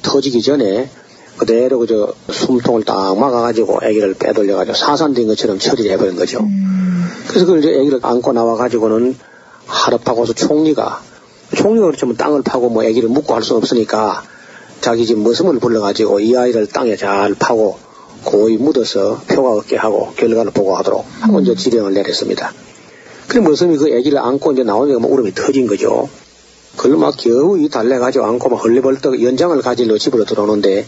터지기 0.03 0.41
전에 0.41 0.89
그대로 1.37 1.79
그저 1.79 2.13
숨통을 2.29 2.83
딱 2.83 3.17
막아가지고 3.17 3.79
아기를 3.81 4.13
빼돌려가지고 4.13 4.77
사산된 4.77 5.27
것처럼 5.27 5.59
처리를 5.59 5.91
해버린 5.91 6.15
거죠. 6.15 6.47
그래서 7.27 7.45
그걸 7.45 7.59
이제 7.59 7.77
아기를 7.77 7.99
안고 8.01 8.31
나와가지고는 8.31 9.30
하르파고스 9.71 10.35
총리가 10.35 11.01
총리가 11.55 11.87
그렇지만 11.87 12.15
땅을 12.17 12.43
파고 12.43 12.69
뭐 12.69 12.83
아기를 12.83 13.09
묻고 13.09 13.33
할 13.33 13.41
수 13.41 13.55
없으니까 13.55 14.23
자기 14.81 15.05
집 15.05 15.19
머슴을 15.19 15.59
불러가지고 15.59 16.19
이 16.19 16.35
아이를 16.35 16.67
땅에 16.67 16.95
잘 16.95 17.35
파고 17.35 17.77
고이 18.23 18.57
묻어서 18.57 19.21
표가 19.27 19.53
없게 19.53 19.77
하고 19.77 20.11
결과를 20.15 20.51
보고하도록 20.51 21.05
하고 21.21 21.39
이제 21.39 21.55
지령을 21.55 21.93
내렸습니다. 21.93 22.53
그래 23.27 23.41
머슴이 23.41 23.77
그 23.77 23.85
아기를 23.85 24.19
안고 24.19 24.51
이제 24.53 24.63
나오니까 24.63 24.99
뭐 24.99 25.11
울음이 25.11 25.33
터진 25.33 25.67
거죠. 25.67 26.09
그걸 26.75 26.97
막 26.97 27.15
겨우 27.17 27.59
이 27.59 27.69
달래가지고 27.69 28.25
안고 28.25 28.49
막 28.49 28.63
헐레벌떡 28.63 29.21
연장을 29.23 29.59
가지러 29.61 29.97
집으로 29.97 30.25
들어오는데 30.25 30.85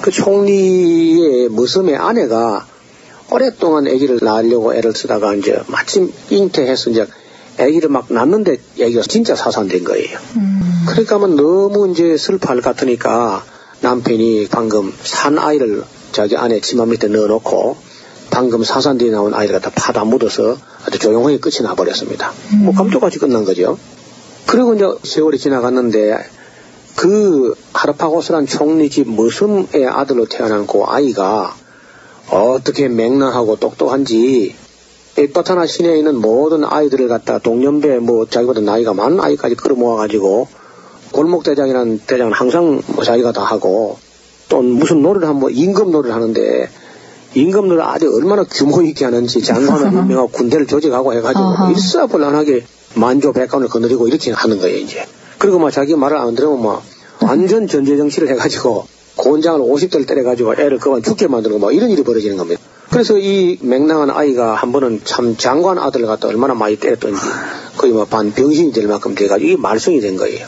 그 0.00 0.10
총리의 0.10 1.48
머슴의 1.50 1.96
아내가 1.96 2.66
오랫동안 3.30 3.86
아기를 3.86 4.20
낳으려고 4.22 4.74
애를 4.74 4.94
쓰다가 4.94 5.34
이제 5.34 5.60
마침 5.66 6.12
잉태해서 6.30 6.90
이제 6.90 7.06
아기를 7.58 7.88
막 7.88 8.06
낳는데 8.08 8.58
아기가 8.80 9.02
진짜 9.02 9.34
사산된 9.34 9.84
거예요. 9.84 10.18
그러니까 10.86 11.16
하면 11.16 11.36
너무 11.36 11.90
이제 11.90 12.16
슬퍼할 12.16 12.60
것 12.60 12.70
같으니까 12.76 13.44
남편이 13.80 14.48
방금 14.50 14.92
산 15.02 15.38
아이를 15.38 15.84
자기 16.12 16.36
아내 16.36 16.60
치마 16.60 16.86
밑에 16.86 17.08
넣어놓고 17.08 17.76
방금 18.30 18.64
사산 18.64 18.98
뒤에 18.98 19.10
나온 19.10 19.34
아이를 19.34 19.60
갖다 19.60 19.70
파다 19.74 20.04
묻어서 20.04 20.56
아주 20.86 20.98
조용하게 20.98 21.38
끝이 21.38 21.60
나버렸습니다. 21.62 22.32
뭐 22.60 22.74
감쪽같이 22.74 23.18
끝난 23.18 23.44
거죠. 23.44 23.78
그리고 24.46 24.74
이제 24.74 24.86
세월이 25.04 25.38
지나갔는데 25.38 26.18
그 26.96 27.54
하르파고스란 27.74 28.46
총리 28.46 28.90
집 28.90 29.08
머슴의 29.10 29.86
아들로 29.86 30.26
태어난 30.26 30.66
그 30.66 30.82
아이가 30.84 31.54
어떻게 32.30 32.88
맹랑하고 32.88 33.56
똑똑한지 33.56 34.54
액바타나 35.18 35.66
시내에 35.66 35.98
있는 35.98 36.16
모든 36.16 36.64
아이들을 36.64 37.08
갖다 37.08 37.38
동년배 37.38 37.98
뭐 37.98 38.26
자기보다 38.26 38.60
나이가 38.60 38.94
많은 38.94 39.20
아이까지 39.20 39.56
끌어모아가지고 39.56 40.46
골목 41.10 41.42
대장이라는 41.42 42.02
대장은 42.06 42.32
항상 42.32 42.80
뭐 42.86 43.02
자기가 43.02 43.32
다 43.32 43.42
하고 43.42 43.98
또 44.48 44.62
무슨 44.62 45.02
노래를 45.02 45.26
하면 45.26 45.40
뭐 45.40 45.50
임금노래를 45.50 46.14
하는데 46.14 46.70
임금노래를 47.34 47.82
아주 47.82 48.14
얼마나 48.14 48.44
규모 48.44 48.80
있게 48.82 49.04
하는지 49.04 49.42
장관을 49.42 49.92
임명하고 49.92 50.28
군대를 50.32 50.66
조직하고 50.66 51.12
해가지고 51.14 51.44
아하. 51.44 51.70
일사불란하게 51.70 52.64
만조 52.94 53.32
백관을 53.32 53.68
거느리고 53.68 54.06
이렇게 54.06 54.30
하는 54.32 54.58
거예요 54.60 54.76
이제 54.78 55.04
그리고 55.38 55.58
막 55.58 55.70
자기 55.70 55.96
말을 55.96 56.16
안 56.16 56.34
들으면 56.34 56.62
막 56.62 56.82
완전 57.20 57.66
전제 57.66 57.96
정치를 57.96 58.28
해가지고 58.28 58.86
곤장을 59.16 59.60
50대를 59.60 60.06
때려가지고 60.06 60.54
애를 60.54 60.78
그만 60.78 61.02
죽게 61.02 61.26
만드는 61.26 61.58
거막 61.58 61.74
이런 61.74 61.90
일이 61.90 62.04
벌어지는 62.04 62.36
겁니다. 62.36 62.60
그래서 62.90 63.18
이 63.18 63.58
맹랑한 63.60 64.10
아이가 64.10 64.54
한 64.54 64.72
번은 64.72 65.02
참 65.04 65.36
장관 65.36 65.78
아들을 65.78 66.06
갖다 66.06 66.28
얼마나 66.28 66.54
많이 66.54 66.76
때렸던지 66.76 67.20
거의 67.76 67.92
뭐 67.92 68.06
반병신이 68.06 68.72
될 68.72 68.88
만큼 68.88 69.14
돼가지고 69.14 69.48
이게 69.48 69.56
말썽이 69.56 70.00
된 70.00 70.16
거예요. 70.16 70.46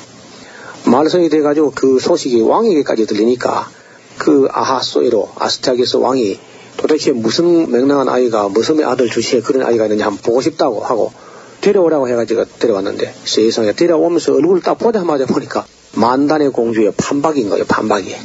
말썽이 0.86 1.28
돼가지고 1.28 1.72
그 1.74 1.99
소식이 1.99 2.41
왕에게까지 2.41 3.07
들리니까 3.07 3.68
그 4.16 4.49
아하소이로 4.51 5.30
아스타게스 5.38 5.99
왕이 5.99 6.38
도대체 6.78 7.12
무슨 7.12 7.70
맹랑한 7.70 8.09
아이가 8.09 8.49
무슨 8.49 8.82
아들 8.84 9.11
주시에 9.11 9.43
그런 9.43 9.66
아이가 9.66 9.84
있는지 9.84 10.03
한번 10.03 10.22
보고 10.22 10.41
싶다고 10.41 10.80
하고 10.80 11.12
데려오라고 11.61 12.09
해가지고 12.09 12.45
데려왔는데 12.59 13.14
세상에 13.24 13.72
데려오면서 13.72 14.32
얼굴을 14.32 14.62
딱 14.62 14.78
보자마자 14.78 15.26
보니까 15.26 15.66
만단의 15.93 16.51
공주의 16.53 16.91
판박인 16.97 17.51
거예요 17.51 17.64
판박이. 17.66 18.16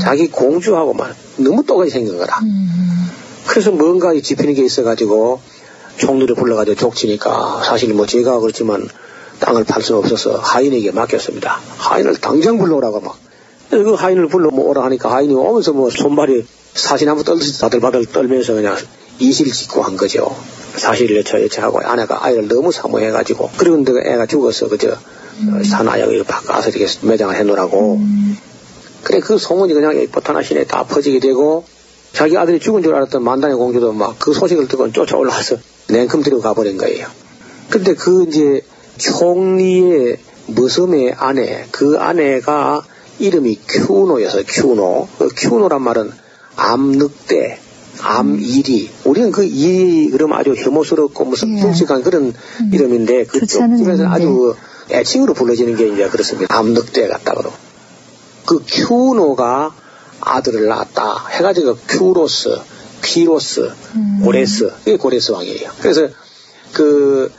자기 0.00 0.28
공주하고 0.28 0.92
막 0.94 1.14
너무 1.36 1.64
똑같이 1.64 1.90
생긴 1.90 2.18
거라 2.18 2.40
그래서 3.48 3.72
뭔가 3.72 4.12
이 4.12 4.22
집히는 4.22 4.54
게 4.54 4.62
있어가지고 4.62 5.40
총리를 5.96 6.34
불러가지고 6.34 6.76
족치니까 6.76 7.62
사실 7.64 7.92
뭐 7.94 8.06
제가 8.06 8.38
그렇지만 8.40 8.86
땅을 9.40 9.64
팔 9.64 9.82
수는 9.82 10.00
없어서 10.00 10.36
하인에게 10.36 10.92
맡겼습니다. 10.92 11.58
하인을 11.78 12.16
당장 12.16 12.58
불러오라고 12.58 13.00
막. 13.00 13.16
그 13.70 13.94
하인을 13.94 14.28
불러 14.28 14.50
오라 14.52 14.84
하니까 14.84 15.12
하인이 15.12 15.34
오면서 15.34 15.72
뭐 15.72 15.90
손발이 15.90 16.46
사시나무 16.74 17.24
떨듯이 17.24 17.58
바들바들 17.60 18.06
떨면서 18.06 18.54
그냥 18.54 18.76
이실 19.18 19.50
짓고 19.50 19.82
한 19.82 19.96
거죠. 19.96 20.34
사실을 20.76 21.16
여차 21.16 21.42
여차하고 21.42 21.80
아내가 21.80 22.24
아이를 22.24 22.48
너무 22.48 22.70
사모해가지고 22.70 23.50
그리고 23.56 23.82
그 23.84 24.00
애가 24.04 24.26
죽어서 24.26 24.68
그저 24.68 24.90
어, 24.92 25.64
사나이하고 25.64 26.22
바꿔서 26.24 26.70
이렇게 26.70 26.86
매장을 27.02 27.34
해놓으라고 27.34 28.00
그래 29.02 29.20
그 29.20 29.38
소문이 29.38 29.74
그냥 29.74 30.06
포타나 30.12 30.42
시내에 30.42 30.64
다 30.64 30.84
퍼지게 30.84 31.20
되고 31.20 31.64
자기 32.12 32.36
아들이 32.36 32.58
죽은 32.58 32.82
줄 32.82 32.94
알았던 32.94 33.22
만단의 33.22 33.56
공주도 33.56 33.92
막 33.92 34.18
그 34.18 34.32
소식을 34.32 34.68
듣고 34.68 34.90
쫓아 34.92 35.16
올라와서 35.16 35.56
냉큼 35.88 36.22
데리고 36.22 36.40
가버린 36.40 36.76
거예요. 36.78 37.06
근데 37.70 37.94
그 37.94 38.24
이제 38.28 38.62
총리의 38.96 40.18
머슴의 40.48 41.14
아내, 41.16 41.66
그 41.70 41.98
아내가 41.98 42.82
이름이 43.18 43.60
큐노여서 43.68 44.42
큐노. 44.46 45.08
그 45.18 45.28
큐노란 45.36 45.82
말은 45.82 46.10
암늑대, 46.56 47.58
암이리. 48.00 48.90
우리는 49.04 49.30
그 49.30 49.44
이리 49.44 50.10
그럼 50.10 50.32
아주 50.32 50.54
혐오스럽고 50.54 51.24
무슨 51.24 51.56
예. 51.58 51.62
끔찍한 51.62 52.02
그런 52.02 52.32
이름인데 52.72 53.24
그쪽 53.24 53.76
집에서. 53.76 54.06
아주 54.06 54.54
애칭으로 54.90 55.34
불러지는 55.34 55.76
게 55.76 55.88
이제 55.88 56.08
그렇습니다. 56.08 56.56
암늑대 56.56 57.08
같다고. 57.08 57.52
그 58.46 58.62
큐노가 58.66 59.74
아들을 60.28 60.66
낳았다. 60.66 61.26
해가지고 61.30 61.76
큐로스, 61.88 62.56
퀴로스, 63.02 63.70
고레스. 64.24 64.70
이게 64.82 64.96
고레스 64.96 65.32
왕이에요. 65.32 65.70
그래서 65.80 66.08
그 66.72 67.30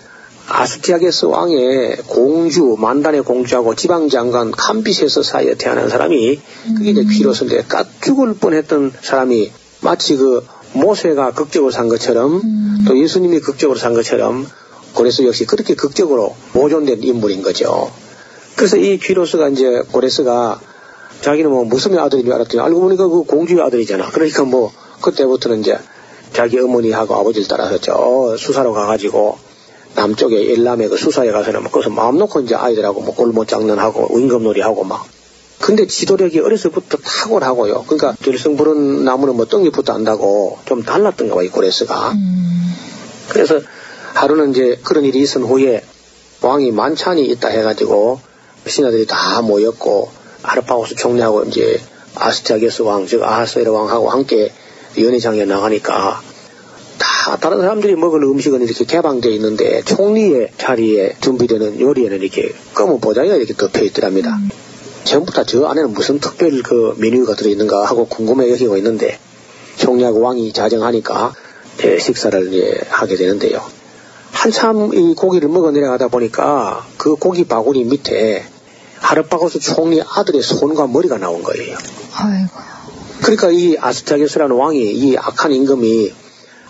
아스티아게스 0.48 1.26
왕의 1.26 1.98
공주, 2.08 2.76
만다네 2.80 3.22
공주하고 3.24 3.76
지방장관 3.76 4.52
캄비세스 4.52 5.22
사이에 5.22 5.54
태어난 5.56 5.90
사람이 5.90 6.42
그게 6.76 6.90
이제 6.92 7.04
퀴로스인데 7.04 7.66
까- 7.68 7.86
죽을 8.02 8.34
뻔했던 8.34 8.94
사람이 9.02 9.52
마치 9.82 10.16
그 10.18 10.44
모세가 10.74 11.32
극적으로 11.34 11.72
산 11.72 11.88
것처럼 11.88 12.42
또 12.88 12.98
예수님이 13.00 13.40
극적으로 13.42 13.78
산 13.78 13.94
것처럼 13.94 14.48
고레스 14.94 15.24
역시 15.24 15.46
그렇게 15.46 15.76
극적으로 15.76 16.36
보존된 16.54 17.04
인물인 17.04 17.44
거죠. 17.44 17.92
그래서 18.56 18.78
이 18.78 18.98
퀴로스가 18.98 19.50
이제 19.50 19.84
고레스가 19.92 20.60
자기는 21.22 21.50
뭐 21.52 21.66
무슨의 21.66 22.00
아들인 22.00 22.26
줄 22.26 22.34
알았더니 22.34 22.62
알고 22.62 22.80
보니까 22.80 23.08
그 23.08 23.24
공주의 23.24 23.62
아들이잖아. 23.62 24.12
그러니까 24.12 24.44
뭐 24.44 24.72
그때부터는 25.02 25.62
이제 25.62 25.78
자기 26.34 26.60
어머니하고 26.60 27.16
아버지를 27.16 27.48
따라서 27.48 27.78
저 27.80 28.36
수사로 28.38 28.74
가가지고 28.74 29.38
남쪽에 29.96 30.54
엘람의 30.54 30.90
그 30.90 30.98
수사에 30.98 31.32
가서는 31.32 31.64
뭐 31.64 31.72
거기서 31.72 31.90
마음 31.90 32.18
놓고 32.18 32.42
이제 32.42 32.56
아이들하고 32.56 33.02
뭐 33.02 33.16
골못 33.16 33.48
장난하고 33.48 34.18
임금놀이 34.18 34.62
하고 34.62 34.84
막. 34.84 35.06
근데 35.60 35.88
지도력이 35.88 36.40
어려서부터 36.40 36.98
탁월하고요. 36.98 37.84
그러니까 37.84 38.16
들성 38.24 38.56
부른 38.56 39.04
나무는 39.04 39.36
뭐 39.36 39.46
덩이부터 39.46 39.94
안다고 39.94 40.58
좀 40.66 40.84
달랐던가 40.84 41.36
봐요, 41.36 41.52
고레스가. 41.52 42.14
그래서 43.28 43.60
하루는 44.14 44.52
이제 44.52 44.80
그런 44.84 45.04
일이 45.04 45.20
있은 45.20 45.44
후에 45.44 45.84
왕이 46.42 46.72
만찬이 46.72 47.26
있다 47.26 47.50
해가지고 47.50 48.22
신하들이 48.66 49.06
다 49.06 49.42
모였고 49.42 50.19
아르파고스 50.44 50.96
총리하고 50.96 51.44
이제 51.44 51.80
아스티아게스 52.16 52.82
왕, 52.84 53.06
즉 53.08 53.24
아하스에르 53.24 53.72
왕하고 53.72 54.10
함께 54.10 54.52
연회장에 54.98 55.46
나가니까 55.46 56.22
다 56.98 57.38
다른 57.38 57.60
사람들이 57.62 57.96
먹을 57.96 58.24
음식은 58.24 58.62
이렇게 58.62 58.84
개방되어 58.86 59.32
있는데 59.34 59.82
총리의 59.84 60.52
자리에 60.58 61.16
준비되는 61.22 61.80
요리에는 61.80 62.22
이렇게 62.22 62.54
검은 62.74 63.00
보자기가 63.00 63.36
이렇게 63.36 63.54
덮여 63.54 63.84
있더랍니다. 63.84 64.38
전부 65.04 65.32
다 65.32 65.44
저 65.44 65.66
안에는 65.66 65.94
무슨 65.94 66.20
특별 66.20 66.62
그 66.62 66.96
메뉴가 66.98 67.36
들어있는가 67.36 67.86
하고 67.86 68.06
궁금해 68.06 68.50
여기고 68.52 68.78
있는데 68.78 69.18
총리하고 69.78 70.20
왕이 70.20 70.52
자정하니까 70.54 71.34
예, 71.84 71.98
식사를 72.00 72.54
이제 72.54 72.82
하게 72.90 73.16
되는데요. 73.16 73.62
한참 74.32 74.94
이 74.94 75.16
고기를 75.16 75.50
먹어 75.50 75.72
내려가다 75.72 76.10
보니까 76.10 76.86
그 76.98 77.16
고기 77.16 77.46
바구니 77.46 77.86
밑에 77.86 78.44
하르파고스 79.02 79.60
총리 79.60 80.02
아들의 80.02 80.41
손과 80.41 80.88
머리가 80.88 81.18
나온 81.18 81.43
거예요. 81.43 81.78
아이고. 82.16 82.50
그러니까 83.22 83.52
이 83.52 83.78
아스타게스라는 83.80 84.56
왕이 84.56 84.80
이 84.80 85.18
악한 85.18 85.52
임금이 85.52 86.14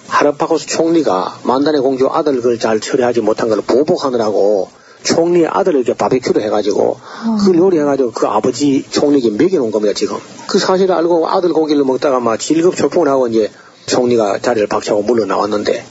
하르파고스 0.07 0.65
총리가 0.65 1.39
만단의 1.43 1.81
공주 1.81 2.07
아들 2.07 2.37
그걸 2.37 2.59
잘 2.59 2.79
처리하지 2.79 3.21
못한 3.21 3.49
걸 3.49 3.61
보복하느라고 3.61 4.69
총리의 5.03 5.47
아들을 5.47 5.79
이렇게 5.79 5.93
바베큐를 5.93 6.41
해가지고 6.43 6.97
그걸 7.39 7.57
요리해가지고 7.57 8.11
그 8.11 8.27
아버지 8.27 8.83
총리에게 8.89 9.29
먹여놓은 9.29 9.71
겁니다 9.71 9.93
지금 9.93 10.17
그 10.47 10.59
사실을 10.59 10.95
알고 10.95 11.29
아들 11.29 11.53
고기를 11.53 11.83
먹다가 11.85 12.19
막 12.19 12.37
질겁초풍을 12.37 13.07
하고 13.07 13.27
이제 13.27 13.49
총리가 13.85 14.39
자리를 14.39 14.67
박차고 14.67 15.03
물러나왔는데 15.03 15.85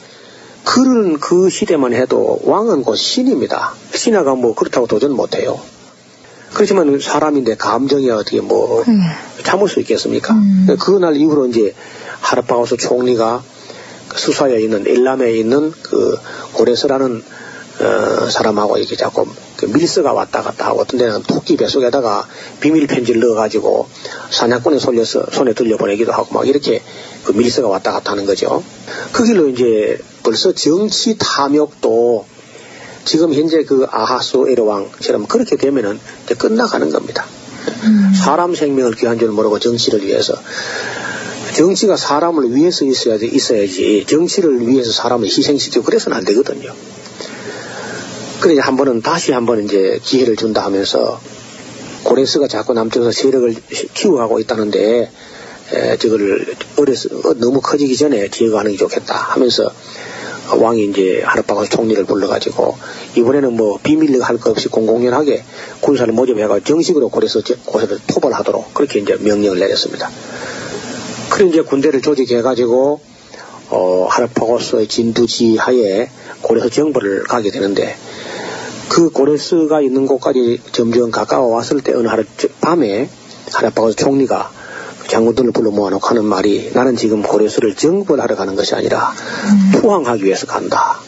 그런 0.65 1.19
그 1.19 1.49
시대만 1.49 1.95
해도 1.95 2.41
왕은 2.45 2.83
곧 2.83 2.97
신입니다 2.97 3.73
신하가 3.95 4.35
뭐 4.35 4.55
그렇다고 4.55 4.87
도전 4.87 5.13
못해요 5.13 5.59
그렇지만 6.55 6.99
사람인데 6.99 7.57
감정이 7.57 8.11
어떻게 8.11 8.41
뭐 8.41 8.85
참을 9.45 9.69
수 9.69 9.81
있겠습니까? 9.81 10.35
그날 10.81 11.17
이후로 11.17 11.47
이제 11.47 11.75
하르파고스 12.21 12.77
총리가 12.77 13.43
그 14.09 14.19
수사에 14.19 14.61
있는 14.61 14.85
일람에 14.87 15.33
있는 15.33 15.73
그 15.83 16.19
고레스라는 16.55 17.23
어, 17.81 18.29
사람하고 18.29 18.77
이렇게 18.79 18.97
자꾸 18.97 19.27
그 19.57 19.67
밀서가 19.67 20.13
왔다 20.13 20.43
갔다 20.43 20.67
하고 20.67 20.81
어떤 20.81 20.99
데는 20.99 21.23
토끼 21.23 21.57
뱃속에다가 21.57 22.27
비밀 22.61 22.89
편지를 22.89 23.21
넣어가지고 23.21 23.87
사냥꾼에 24.31 24.79
솔려서 24.79 25.27
손에 25.31 25.53
들려보내기도 25.53 26.13
하고 26.13 26.35
막 26.35 26.49
이렇게 26.49 26.83
그 27.25 27.33
밀서가 27.33 27.69
왔다 27.69 27.93
갔다 27.93 28.13
하는 28.13 28.27
거죠. 28.27 28.65
그 29.13 29.25
길로 29.25 29.49
이제 29.49 29.97
벌써 30.25 30.53
정치 30.53 31.17
탐욕도 31.19 32.27
지금 33.09 33.33
현재 33.33 33.65
그 33.65 33.87
아하수 33.91 34.47
에르 34.51 34.63
왕처럼 34.65 35.27
그렇게 35.27 35.57
되면은 35.57 35.99
이제 36.25 36.35
끝나가는 36.35 36.91
겁니다. 36.91 37.25
사람 38.23 38.55
생명을 38.55 38.93
귀한 38.97 39.19
줄 39.19 39.31
모르고 39.31 39.59
정치를 39.59 40.05
위해서 40.05 40.35
정치가 41.57 41.97
사람을 41.97 42.55
위해서 42.55 42.85
있어야 42.85 43.17
돼, 43.19 43.27
있어야지 43.27 44.05
정치를 44.07 44.69
위해서 44.69 44.93
사람을 44.93 45.27
희생시키고 45.27 45.85
그래서는 45.85 46.19
안 46.19 46.25
되거든요. 46.25 46.71
그래 48.41 48.59
한 48.61 48.77
번은 48.77 49.01
다시 49.01 49.33
한 49.33 49.47
번 49.47 49.65
이제 49.65 49.99
기회를 50.03 50.37
준다 50.37 50.65
하면서 50.65 51.19
고레스가 52.05 52.47
자꾸 52.47 52.75
남쪽에서 52.75 53.11
세력을 53.11 53.57
키워가고 53.95 54.39
있다는데 54.41 55.11
에, 55.73 55.97
저거를 55.97 56.55
어려서 56.77 57.09
어, 57.25 57.35
너무 57.35 57.61
커지기 57.63 57.97
전에 57.97 58.29
제거하는 58.29 58.73
게 58.73 58.77
좋겠다 58.77 59.15
하면서 59.15 59.71
왕이 60.57 60.87
이제 60.87 61.23
하르파고스 61.25 61.71
총리를 61.71 62.05
불러가지고 62.05 62.77
이번에는 63.17 63.57
뭐 63.57 63.79
비밀로 63.83 64.23
할것 64.23 64.49
없이 64.49 64.69
공공연하게 64.69 65.43
군사를 65.81 66.13
모집해가 66.13 66.61
정식으로 66.61 67.09
고레스 67.09 67.43
고세를 67.65 67.99
토벌하도록 68.07 68.75
그렇게 68.75 69.01
이제 69.01 69.17
명령을 69.21 69.59
내렸습니다. 69.59 70.11
그래 71.31 71.49
이제 71.49 71.63
군대를 71.63 72.01
조직해가지고 72.03 73.01
어, 73.71 74.07
하르파고스의 74.11 74.89
진두지 74.89 75.57
하에 75.57 76.09
고레스 76.43 76.71
정벌을 76.71 77.25
가게 77.25 77.51
되는데 77.51 77.97
그 78.89 79.11
고레스가 79.11 79.83
있는 79.83 80.07
곳까지 80.07 80.61
점점 80.73 81.11
가까워 81.11 81.55
왔을 81.55 81.81
때 81.81 81.93
어느 81.93 82.09
하루 82.09 82.25
밤에 82.61 83.09
하르파고스 83.53 83.97
총리가 83.97 84.58
장군들을 85.09 85.51
불러 85.53 85.71
모아놓고 85.71 86.07
하는 86.07 86.25
말이 86.25 86.71
나는 86.75 86.97
지금 86.97 87.23
고레스를 87.23 87.75
정벌하러 87.75 88.37
가는 88.37 88.55
것이 88.55 88.75
아니라 88.75 89.13
투항하기 89.73 90.25
위해서 90.25 90.47
간다. 90.47 91.01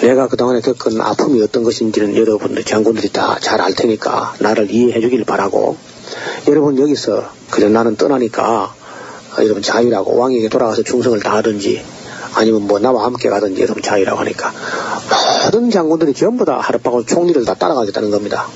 내가 0.00 0.28
그동안에 0.28 0.60
겪은 0.60 1.00
아픔이 1.00 1.42
어떤 1.42 1.62
것인지는 1.64 2.14
여러분들 2.16 2.64
장군들이 2.64 3.10
다 3.10 3.38
잘 3.40 3.60
알 3.60 3.74
테니까 3.74 4.34
나를 4.38 4.70
이해해 4.70 5.00
주길 5.00 5.24
바라고 5.24 5.76
여러분 6.48 6.78
여기서 6.78 7.24
그래 7.50 7.68
나는 7.68 7.96
떠나니까 7.96 8.74
어, 9.36 9.42
여러분 9.42 9.62
자유라고 9.62 10.16
왕에게 10.18 10.48
돌아가서 10.48 10.82
충성을 10.82 11.18
다하든지 11.20 11.82
아니면 12.34 12.66
뭐 12.66 12.78
나와 12.78 13.04
함께 13.04 13.28
가든지 13.30 13.62
여러분 13.62 13.82
자유라고 13.82 14.20
하니까 14.20 14.52
모든 15.44 15.70
장군들이 15.70 16.12
전부 16.14 16.44
다 16.44 16.58
하르파고 16.60 17.06
총리를 17.06 17.44
다 17.44 17.54
따라가겠다는 17.54 18.10
겁니다. 18.10 18.46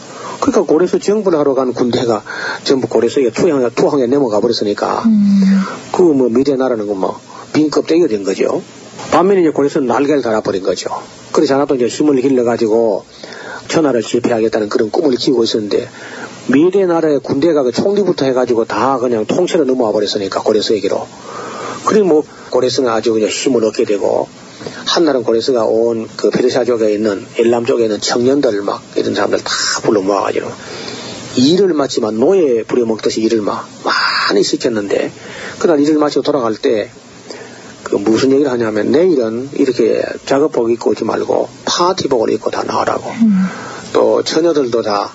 그러니까 0.41 0.62
고레스 0.62 0.99
정부를 0.99 1.39
하러 1.39 1.55
간 1.55 1.72
군대가 1.72 2.22
전부 2.64 2.89
고레스에 2.89 3.30
투항에, 3.30 3.70
투항에 3.70 4.07
넘어가 4.07 4.41
버렸으니까 4.41 5.05
그뭐 5.93 6.28
미래 6.28 6.57
나라는 6.57 6.86
거뭐빈 6.86 7.70
껍데기가 7.70 8.09
된 8.09 8.24
거죠. 8.24 8.62
반면에 9.11 9.41
이제 9.41 9.51
고레스는 9.51 9.86
날개를 9.86 10.22
달아버린 10.22 10.62
거죠. 10.62 10.91
그래서 11.32 11.55
하나도 11.55 11.76
이제 11.76 11.86
힘을 11.86 12.20
길러가지고 12.20 13.05
천하를 13.68 14.03
실패하겠다는 14.03 14.68
그런 14.68 14.91
꿈을 14.91 15.16
키우고 15.16 15.45
있었는데 15.45 15.89
미래 16.49 16.86
나라의 16.86 17.20
군대가 17.20 17.62
그 17.62 17.72
총리부터 17.72 18.24
해가지고 18.24 18.64
다 18.64 18.99
그냥 18.99 19.26
통째로 19.26 19.64
넘어와 19.64 19.93
버렸으니까 19.93 20.43
고레스에게로. 20.43 21.07
그리고 21.86 22.07
뭐 22.07 22.24
고레스는 22.51 22.89
아주 22.91 23.12
그냥 23.12 23.28
힘을 23.28 23.64
얻게 23.64 23.84
되고 23.84 24.28
한날은 24.87 25.23
고레스가 25.23 25.65
온 25.65 26.09
그 26.17 26.31
페르시아 26.31 26.65
쪽에 26.65 26.93
있는 26.93 27.27
엘람 27.37 27.67
쪽에 27.67 27.85
있는 27.85 28.01
청년들 28.01 28.63
막 28.63 28.83
이런 28.97 29.15
사람들 29.15 29.39
다 29.41 29.53
불러 29.83 30.01
모아가지고 30.03 30.51
일을 31.37 31.75
마치면 31.75 32.19
노예 32.19 32.63
부려먹듯이 32.65 33.21
일을 33.23 33.41
막 33.43 33.69
많이 33.85 34.43
시켰는데 34.43 35.13
그날 35.59 35.79
일을 35.81 35.99
마치고 35.99 36.23
돌아갈 36.23 36.57
때 36.57 36.91
그 37.89 37.97
무슨 37.97 38.33
얘기를 38.33 38.51
하냐면 38.51 38.91
내일은 38.91 39.49
이렇게 39.55 40.03
작업복 40.27 40.71
입고 40.71 40.91
오지 40.91 41.05
말고 41.05 41.49
파티복을 41.65 42.31
입고 42.35 42.51
다 42.51 42.63
나오라고. 42.63 43.11
또 43.95 44.23
처녀들도 44.23 44.83
다 44.83 45.11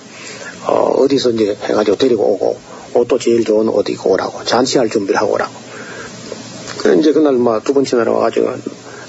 어, 0.66 1.06
디서 1.08 1.32
이제 1.32 1.56
해가지고 1.62 1.98
데리고 1.98 2.24
오고 2.34 2.58
옷도 2.96 3.20
제일 3.20 3.44
좋은 3.44 3.68
옷 3.70 3.88
입고 3.89 4.12
오라고. 4.14 4.44
잔치할 4.46 4.89
준비를 4.89 5.22
하고 5.22 5.34
오라고. 5.34 5.54
그래 6.80 6.98
이제 7.00 7.12
그날 7.14 7.34
막 7.34 7.64
두 7.64 7.74
번째 7.76 7.98
날 7.98 8.08
와가지고 8.08 8.54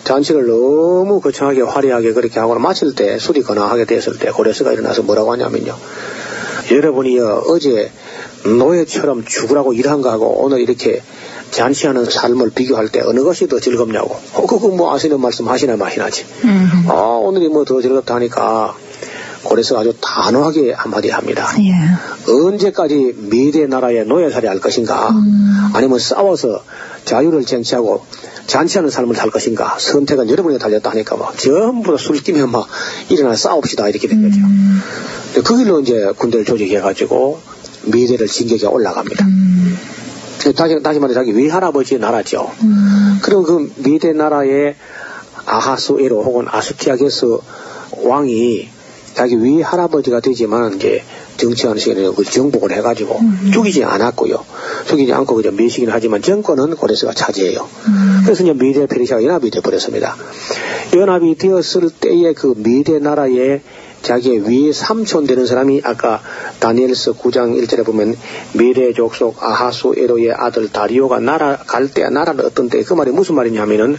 잔치를 0.04 0.46
너무 0.46 1.20
거창하게 1.20 1.62
화려하게 1.62 2.12
그렇게 2.12 2.38
하고 2.38 2.58
마칠 2.58 2.94
때 2.94 3.18
술이 3.18 3.42
거나하게 3.42 3.84
됐을 3.86 4.18
때 4.18 4.30
고레스가 4.30 4.72
일어나서 4.72 5.02
뭐라고 5.02 5.32
하냐면요. 5.32 5.74
여러분이요 6.70 7.44
어제 7.48 7.90
노예처럼 8.44 9.24
죽으라고 9.24 9.72
일한 9.72 10.02
거하고 10.02 10.42
오늘 10.44 10.60
이렇게 10.60 11.02
잔치하는 11.50 12.04
삶을 12.04 12.50
비교할 12.50 12.88
때 12.88 13.00
어느 13.04 13.22
것이 13.22 13.48
더 13.48 13.60
즐겁냐고. 13.60 14.16
어, 14.34 14.46
그거 14.46 14.68
뭐 14.68 14.94
아시는 14.94 15.20
말씀 15.20 15.48
하시나 15.48 15.76
마시나지. 15.76 16.26
아 16.88 16.92
오늘이 17.22 17.48
뭐 17.48 17.64
더 17.64 17.80
즐겁다 17.80 18.16
하니까 18.16 18.76
고레스가 19.44 19.80
아주 19.80 19.94
단호하게 20.00 20.72
한마디 20.72 21.10
합니다. 21.10 21.48
예. 21.60 22.30
언제까지 22.30 23.14
미래 23.16 23.66
나라의 23.66 24.06
노예살이 24.06 24.46
할 24.46 24.58
것인가? 24.60 25.10
아니면 25.74 25.98
싸워서 25.98 26.62
자유를 27.04 27.44
쟁취하고 27.44 28.02
잔치하는 28.46 28.90
삶을 28.90 29.16
살 29.16 29.30
것인가 29.30 29.76
선택은 29.78 30.28
여러분에 30.28 30.58
달렸다 30.58 30.90
하니까 30.90 31.16
막 31.16 31.38
전부 31.38 31.92
다 31.92 31.98
술 31.98 32.16
끼면 32.22 32.50
막 32.50 32.66
일어나 33.08 33.34
싸웁시다 33.34 33.88
이렇게 33.88 34.06
된 34.08 34.22
거죠 34.22 34.40
근데 35.32 35.48
그 35.48 35.56
길로 35.56 35.80
이제 35.80 36.12
군대를 36.16 36.44
조직해가지고 36.44 37.40
미래를 37.86 38.26
진격해 38.28 38.66
올라갑니다. 38.66 39.26
음, 39.26 39.78
다시, 40.56 40.82
다시 40.82 40.98
말해 41.00 41.12
자기 41.12 41.32
외할아버지의 41.32 42.00
나라죠. 42.00 42.50
음, 42.62 43.18
그리고 43.22 43.42
그 43.42 43.72
미대 43.76 44.12
나라의 44.12 44.76
아하스에로 45.44 46.22
혹은 46.22 46.46
아스티아게스 46.48 47.26
왕이 48.04 48.68
자기 49.14 49.42
위 49.42 49.60
할아버지가 49.60 50.20
되지만 50.20 50.76
이제 50.76 51.02
정치하는 51.36 51.80
시간에 51.80 52.08
그 52.10 52.24
정복을 52.24 52.72
해가지고 52.72 53.18
죽이지 53.52 53.84
않았고요. 53.84 54.44
죽이지 54.86 55.12
않고 55.12 55.34
그냥 55.36 55.56
매식이나 55.56 55.92
하지만 55.92 56.22
정권은 56.22 56.76
고레스가 56.76 57.12
차지해요. 57.12 57.66
그래서 58.24 58.42
이제 58.42 58.52
미대 58.52 58.86
페르시아가 58.86 59.22
연합이 59.24 59.50
되어버렸습니다. 59.50 60.16
연합이 60.96 61.36
되었을 61.36 61.90
때의 62.00 62.34
그 62.34 62.54
미대 62.56 62.98
나라의 62.98 63.62
자기의 64.02 64.48
위 64.48 64.72
삼촌 64.72 65.26
되는 65.26 65.46
사람이 65.46 65.80
아까 65.82 66.20
다니엘서 66.60 67.14
9장 67.14 67.58
1절에 67.66 67.86
보면 67.86 68.14
미래 68.52 68.92
족속 68.92 69.42
아하수 69.42 69.94
에로의 69.96 70.30
아들 70.32 70.70
다리오가 70.70 71.20
나라 71.20 71.56
갈때 71.56 72.08
나라를 72.10 72.44
어떤 72.44 72.68
때 72.68 72.82
그 72.82 72.92
말이 72.92 73.10
무슨 73.12 73.34
말이냐면은 73.34 73.98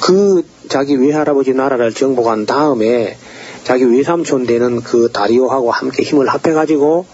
그 0.00 0.44
자기 0.68 0.94
외할아버지 0.94 1.52
나라를 1.52 1.92
정복한 1.92 2.46
다음에 2.46 3.16
자기 3.64 3.84
외삼촌 3.84 4.46
되는 4.46 4.82
그 4.82 5.10
다리오하고 5.12 5.70
함께 5.70 6.02
힘을 6.02 6.28
합해가지고 6.28 7.06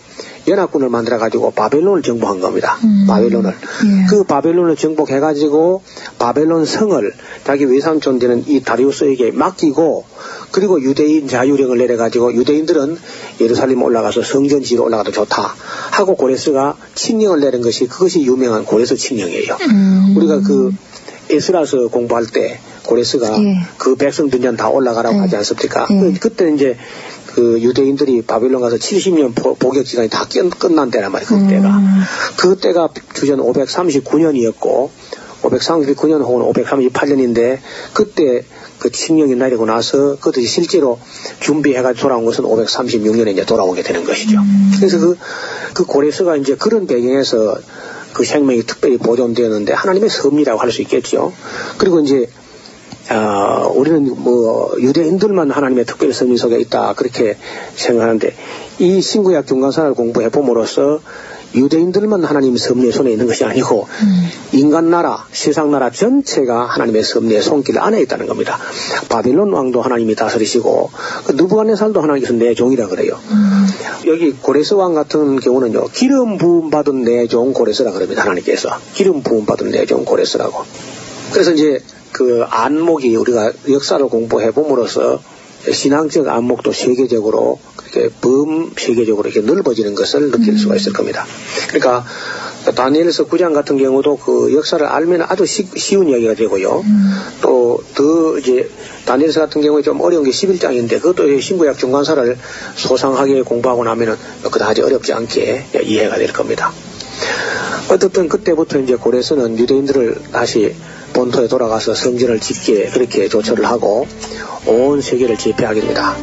연합군을 0.49 0.89
만들어가지고 0.89 1.53
바벨론을 1.53 2.03
정복한 2.03 2.41
겁니다. 2.41 2.79
음. 2.83 3.07
바벨론을. 3.07 3.51
예. 3.51 4.07
그 4.09 4.25
바벨론을 4.25 4.77
정복해가지고 4.77 5.83
바벨론 6.19 6.65
성을 6.65 7.13
자기 7.45 7.65
외삼촌 7.65 8.19
되는 8.19 8.45
이 8.47 8.63
다리우스에게 8.63 9.31
맡기고 9.33 10.05
그리고 10.51 10.83
유대인 10.83 11.29
자유령을 11.29 11.79
내려가지고 11.79 12.35
유대인들은 12.35 12.99
예루살렘 13.41 13.83
올라가서 13.83 14.23
성전 14.23 14.63
지로 14.63 14.85
올라가도 14.85 15.13
좋다 15.13 15.55
하고 15.93 16.17
고레스가 16.17 16.77
칙령을 16.95 17.41
내린 17.41 17.63
것이 17.63 17.87
그것이 17.87 18.23
유명한 18.23 18.65
고레스 18.65 18.97
칙령이에요. 18.97 19.57
음. 19.71 20.15
우리가 20.17 20.41
그 20.41 20.73
에스라서 21.31 21.89
공부할 21.89 22.27
때 22.27 22.59
고레스가 22.85 23.43
예. 23.43 23.57
그 23.78 23.95
백성 23.97 24.31
등잔 24.31 24.57
다 24.57 24.68
올라가라고 24.68 25.16
예. 25.16 25.20
하지 25.20 25.37
않습니까? 25.37 25.87
예. 25.91 25.95
그- 26.01 26.14
그때 26.20 26.53
이제 26.53 26.76
그 27.26 27.61
유대인들이 27.61 28.22
바빌론 28.22 28.61
가서 28.61 28.76
70년 28.76 29.35
복역 29.59 29.85
기간이 29.85 30.09
다 30.09 30.26
끝, 30.28 30.51
끝난 30.59 30.91
때란 30.91 31.12
말이에요. 31.12 31.28
그때가. 31.28 31.68
음. 31.68 32.01
그때가 32.39 32.89
주전 33.14 33.39
539년이었고 33.41 34.89
539년 35.43 36.20
혹은 36.22 36.53
538년인데 36.64 37.59
그때 37.95 38.45
그 38.78 38.91
칙령이 38.91 39.35
내리고 39.37 39.64
나서 39.66 40.16
그것이 40.16 40.47
실제로 40.47 40.99
준비해가지고 41.41 42.03
돌아온 42.03 42.24
것은 42.24 42.45
536년에 42.45 43.33
이제 43.33 43.45
돌아오게 43.45 43.83
되는 43.83 44.05
것이죠. 44.05 44.39
그래서 44.76 44.99
그, 44.99 45.16
그 45.74 45.85
고레스가 45.85 46.37
이제 46.37 46.57
그런 46.57 46.87
배경에서 46.87 47.59
그 48.12 48.24
생명이 48.24 48.64
특별히 48.66 48.97
보존되었는데 48.99 49.72
하나님의 49.72 50.11
섭리라고 50.11 50.61
할 50.61 50.72
수 50.72 50.83
있겠죠. 50.83 51.33
그리고 51.78 52.01
이제 52.01 52.28
어, 53.11 53.73
우리는 53.75 54.15
뭐 54.23 54.73
유대인들만 54.79 55.51
하나님의 55.51 55.85
특별 55.85 56.13
섭리 56.13 56.37
속에 56.37 56.59
있다 56.61 56.95
그렇게 56.95 57.37
생각하는데 57.75 58.35
이 58.79 59.01
신구약 59.01 59.47
중간사를 59.47 59.95
공부해 59.95 60.29
봄으로써 60.29 61.01
유대인들만 61.53 62.23
하나님 62.23 62.57
섭리의 62.57 62.93
손에 62.93 63.11
있는 63.11 63.27
것이 63.27 63.45
아니고 63.45 63.89
인간 64.53 64.89
나라, 64.91 65.27
세상 65.33 65.73
나라 65.73 65.91
전체가 65.91 66.67
하나님의 66.67 67.03
섭리의 67.03 67.43
손길 67.43 67.81
안에 67.81 68.01
있다는 68.03 68.29
겁니다. 68.29 68.57
바빌론 69.09 69.53
왕도 69.53 69.83
하나님이 69.83 70.15
다스리시고 70.15 70.91
그 71.25 71.33
누부갓네살도 71.33 72.01
하나님께서 72.01 72.35
내 72.35 72.55
종이라 72.55 72.87
그래요. 72.87 73.19
여기 74.07 74.31
고레스 74.31 74.75
왕 74.75 74.95
같은 74.95 75.41
경우는요 75.41 75.87
기름 75.93 76.39
부음 76.39 76.71
받은 76.71 77.03
내 77.03 77.27
종 77.27 77.53
고레스라 77.53 77.91
그럽니다 77.91 78.23
하나님께서 78.23 78.71
기름 78.95 79.25
부음 79.25 79.45
받은 79.45 79.73
내 79.73 79.85
종 79.87 80.05
고레스라고. 80.05 80.63
그래서 81.33 81.51
이제 81.53 81.83
그 82.21 82.45
안목이 82.47 83.16
우리가 83.16 83.51
역사를 83.71 84.07
공부해 84.07 84.51
봄으로써 84.51 85.23
신앙적 85.73 86.29
안목도 86.29 86.71
세계적으로 86.71 87.59
그렇게 87.77 88.11
범 88.21 88.73
세계적으로 88.77 89.31
이렇게 89.31 89.41
넓어지는 89.41 89.95
것을 89.95 90.31
느낄 90.31 90.59
수가 90.59 90.77
있을 90.77 90.93
겁니다. 90.93 91.25
그러니까 91.68 92.05
다니엘서 92.75 93.25
9장 93.25 93.55
같은 93.55 93.79
경우도 93.79 94.18
그 94.18 94.55
역사를 94.55 94.85
알면 94.85 95.23
아주 95.23 95.47
쉬, 95.47 95.66
쉬운 95.77 96.11
이야기가 96.11 96.35
되고요. 96.35 96.85
또더 97.41 98.39
이제 98.39 98.68
다니엘서 99.07 99.41
같은 99.41 99.62
경우에 99.62 99.81
좀 99.81 100.03
어려운 100.03 100.25
게 100.25 100.31
11장인데 100.31 101.01
그것도 101.01 101.41
신구약 101.41 101.79
중간사를 101.79 102.37
소상하게 102.77 103.41
공부하고 103.41 103.83
나면은 103.85 104.14
그다지 104.43 104.83
어렵지 104.83 105.14
않게 105.14 105.68
이해가 105.85 106.16
될 106.16 106.35
겁니다. 106.35 106.71
어떻든 107.89 108.29
그때부터 108.29 108.79
이제 108.79 108.97
고레스는 108.97 109.59
유대인들을 109.59 110.16
다시 110.33 110.75
본토에 111.13 111.49
돌아가서 111.49 111.95
성전을 111.95 112.41
짓게 112.41 112.91
그렇게 112.91 113.29
조처를 113.29 113.67
하고 113.67 114.07
온 114.67 115.01
세계를 115.01 115.37
지배하게 115.37 115.81
됩니다. 115.81 116.17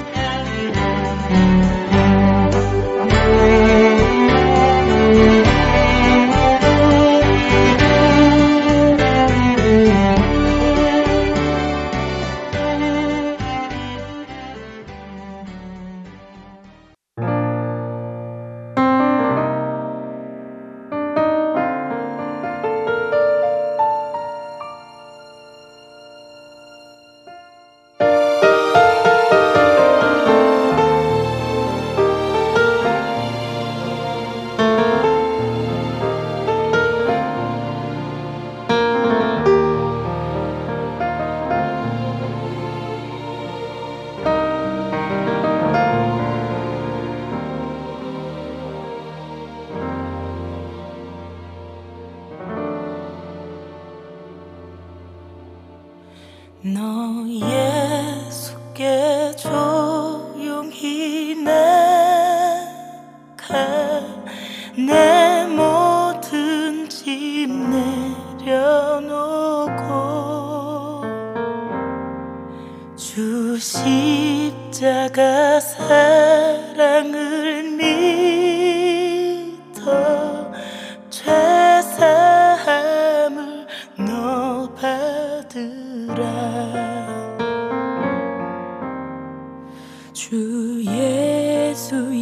주 90.47 90.81
예수 90.85 92.15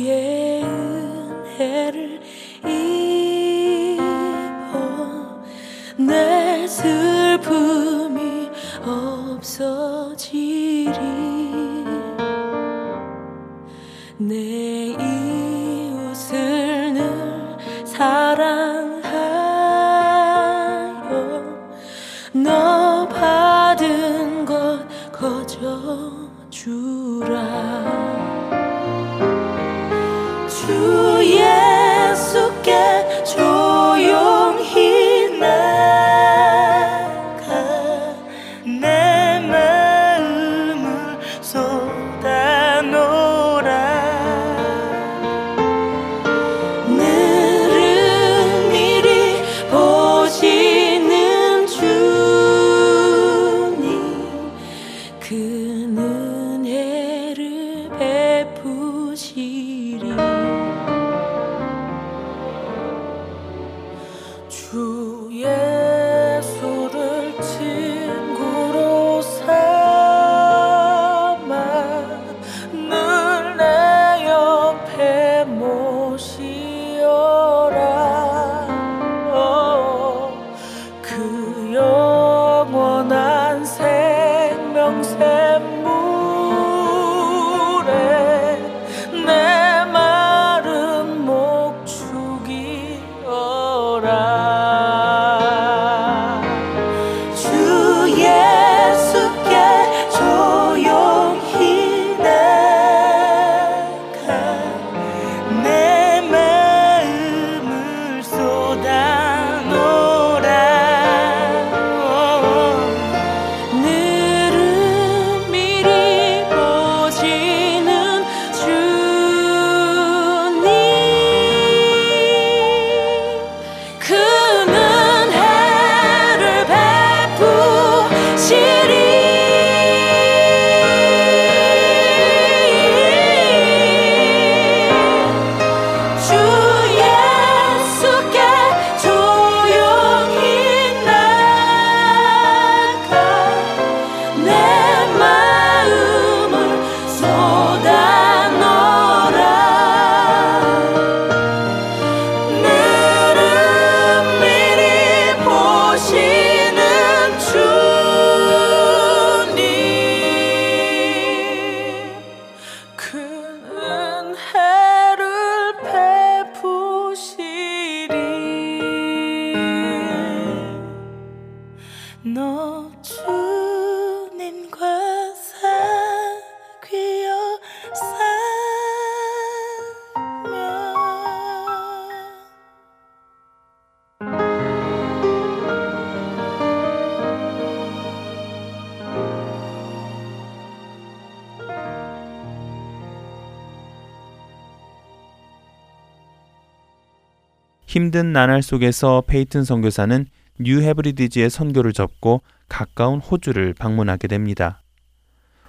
나날 198.35 198.61
속에서 198.61 199.23
페이튼 199.25 199.63
선교사는 199.63 200.25
뉴 200.59 200.81
헤브리디즈의 200.81 201.49
선교를 201.49 201.93
접고 201.93 202.41
가까운 202.67 203.21
호주를 203.21 203.73
방문하게 203.73 204.27
됩니다. 204.27 204.83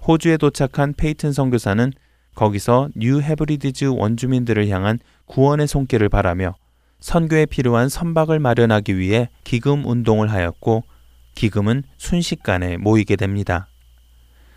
호주에 0.05 0.37
도착한 0.37 0.93
페이튼 0.93 1.31
선교사는 1.31 1.93
거기서 2.35 2.89
뉴 2.97 3.21
헤브리디즈 3.21 3.85
원주민들을 3.85 4.69
향한 4.69 4.99
구원의 5.27 5.69
손길을 5.69 6.09
바라며 6.09 6.57
선교에 6.99 7.47
필요한 7.47 7.89
선박을 7.89 8.41
마련하기 8.41 8.99
위해 8.99 9.29
기금 9.45 9.87
운동을 9.87 10.33
하였고 10.33 10.83
기금은 11.37 11.85
순식간에 11.99 12.79
모이게 12.79 13.15
됩니다. 13.15 13.69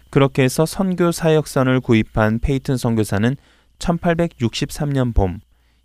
그렇게 0.10 0.41
해서 0.41 0.66
선교 0.66 1.12
사역선을 1.12 1.82
구입한 1.82 2.39
페이튼 2.39 2.76
선교사는 2.76 3.36
1863년 3.78 5.14
봄 5.14 5.41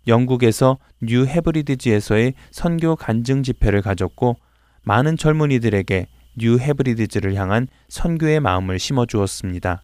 영국에서 0.07 0.77
뉴 1.01 1.25
헤브리디즈에서의 1.25 2.33
선교 2.51 2.95
간증 2.95 3.43
집회를 3.43 3.81
가졌고 3.81 4.37
많은 4.83 5.17
젊은이들에게 5.17 6.07
뉴 6.37 6.59
헤브리디즈를 6.59 7.35
향한 7.35 7.67
선교의 7.89 8.39
마음을 8.39 8.79
심어 8.79 9.05
주었습니다. 9.05 9.83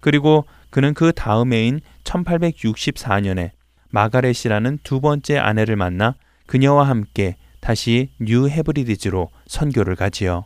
그리고 0.00 0.44
그는 0.70 0.94
그 0.94 1.12
다음 1.12 1.52
해인 1.52 1.80
1864년에 2.04 3.50
마가렛이라는 3.90 4.78
두 4.82 5.00
번째 5.00 5.38
아내를 5.38 5.76
만나 5.76 6.14
그녀와 6.46 6.88
함께 6.88 7.36
다시 7.60 8.10
뉴 8.20 8.48
헤브리디즈로 8.48 9.30
선교를 9.46 9.96
가지요. 9.96 10.44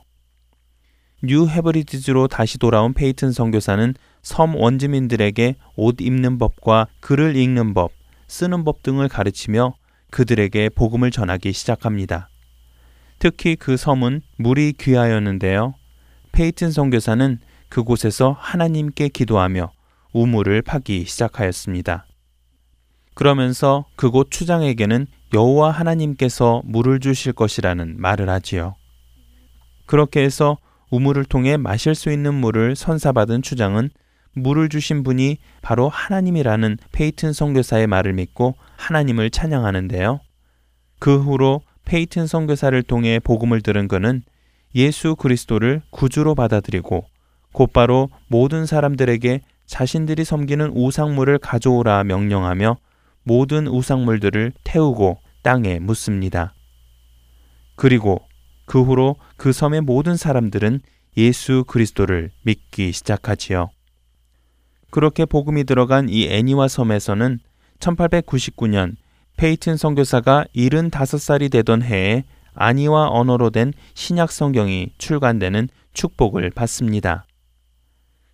뉴 1.22 1.46
헤브리디즈로 1.46 2.28
다시 2.28 2.58
돌아온 2.58 2.94
페이튼 2.94 3.30
선교사는 3.30 3.94
섬 4.22 4.56
원주민들에게 4.56 5.56
옷 5.76 5.96
입는 6.00 6.38
법과 6.38 6.86
글을 7.00 7.36
읽는 7.36 7.74
법, 7.74 7.92
쓰는 8.30 8.62
법 8.62 8.84
등을 8.84 9.08
가르치며 9.08 9.74
그들에게 10.10 10.68
복음을 10.70 11.10
전하기 11.10 11.52
시작합니다. 11.52 12.28
특히 13.18 13.56
그 13.56 13.76
섬은 13.76 14.22
물이 14.38 14.74
귀하였는데요. 14.78 15.74
페이튼 16.30 16.70
선교사는 16.70 17.40
그곳에서 17.68 18.36
하나님께 18.38 19.08
기도하며 19.08 19.72
우물을 20.12 20.62
파기 20.62 21.04
시작하였습니다. 21.06 22.06
그러면서 23.14 23.84
그곳 23.96 24.30
추장에게는 24.30 25.08
여호와 25.34 25.72
하나님께서 25.72 26.62
물을 26.64 27.00
주실 27.00 27.32
것이라는 27.32 28.00
말을 28.00 28.30
하지요. 28.30 28.76
그렇게 29.86 30.22
해서 30.22 30.56
우물을 30.90 31.24
통해 31.24 31.56
마실 31.56 31.96
수 31.96 32.12
있는 32.12 32.34
물을 32.34 32.76
선사받은 32.76 33.42
추장은 33.42 33.90
물을 34.34 34.68
주신 34.68 35.02
분이 35.02 35.38
바로 35.62 35.88
하나님이라는 35.88 36.78
페이튼 36.92 37.32
선교사의 37.32 37.86
말을 37.86 38.12
믿고 38.12 38.54
하나님을 38.76 39.30
찬양하는데요. 39.30 40.20
그 40.98 41.20
후로 41.20 41.62
페이튼 41.84 42.26
선교사를 42.26 42.80
통해 42.84 43.18
복음을 43.18 43.60
들은 43.60 43.88
그는 43.88 44.22
예수 44.74 45.16
그리스도를 45.16 45.82
구주로 45.90 46.34
받아들이고 46.34 47.04
곧바로 47.52 48.10
모든 48.28 48.66
사람들에게 48.66 49.40
자신들이 49.66 50.24
섬기는 50.24 50.72
우상물을 50.74 51.38
가져오라 51.38 52.04
명령하며 52.04 52.76
모든 53.24 53.66
우상물들을 53.66 54.52
태우고 54.64 55.18
땅에 55.42 55.78
묻습니다. 55.78 56.54
그리고 57.76 58.20
그 58.66 58.82
후로 58.82 59.16
그 59.36 59.52
섬의 59.52 59.80
모든 59.80 60.16
사람들은 60.16 60.80
예수 61.16 61.64
그리스도를 61.66 62.30
믿기 62.42 62.92
시작하지요. 62.92 63.70
그렇게 64.90 65.24
복음이 65.24 65.64
들어간 65.64 66.08
이 66.08 66.26
아니와 66.26 66.68
섬에서는 66.68 67.40
1899년 67.78 68.96
페이튼 69.36 69.76
선교사가 69.76 70.44
75살이 70.54 71.50
되던 71.50 71.82
해에 71.82 72.24
아니와 72.54 73.08
언어로 73.08 73.50
된 73.50 73.72
신약 73.94 74.30
성경이 74.30 74.90
출간되는 74.98 75.68
축복을 75.94 76.50
받습니다. 76.50 77.24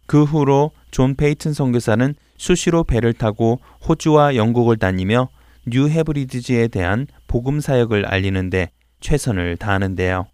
그 0.06 0.24
후로 0.24 0.72
존 0.90 1.14
페이튼 1.14 1.52
선교사는 1.52 2.14
수시로 2.36 2.84
배를 2.84 3.12
타고 3.12 3.60
호주와 3.88 4.36
영국을 4.36 4.76
다니며 4.76 5.28
뉴 5.66 5.88
헤브리디즈에 5.88 6.68
대한 6.68 7.06
복음 7.26 7.60
사역을 7.60 8.06
알리는데 8.06 8.70
최선을 9.00 9.56
다하는데요. 9.56 10.26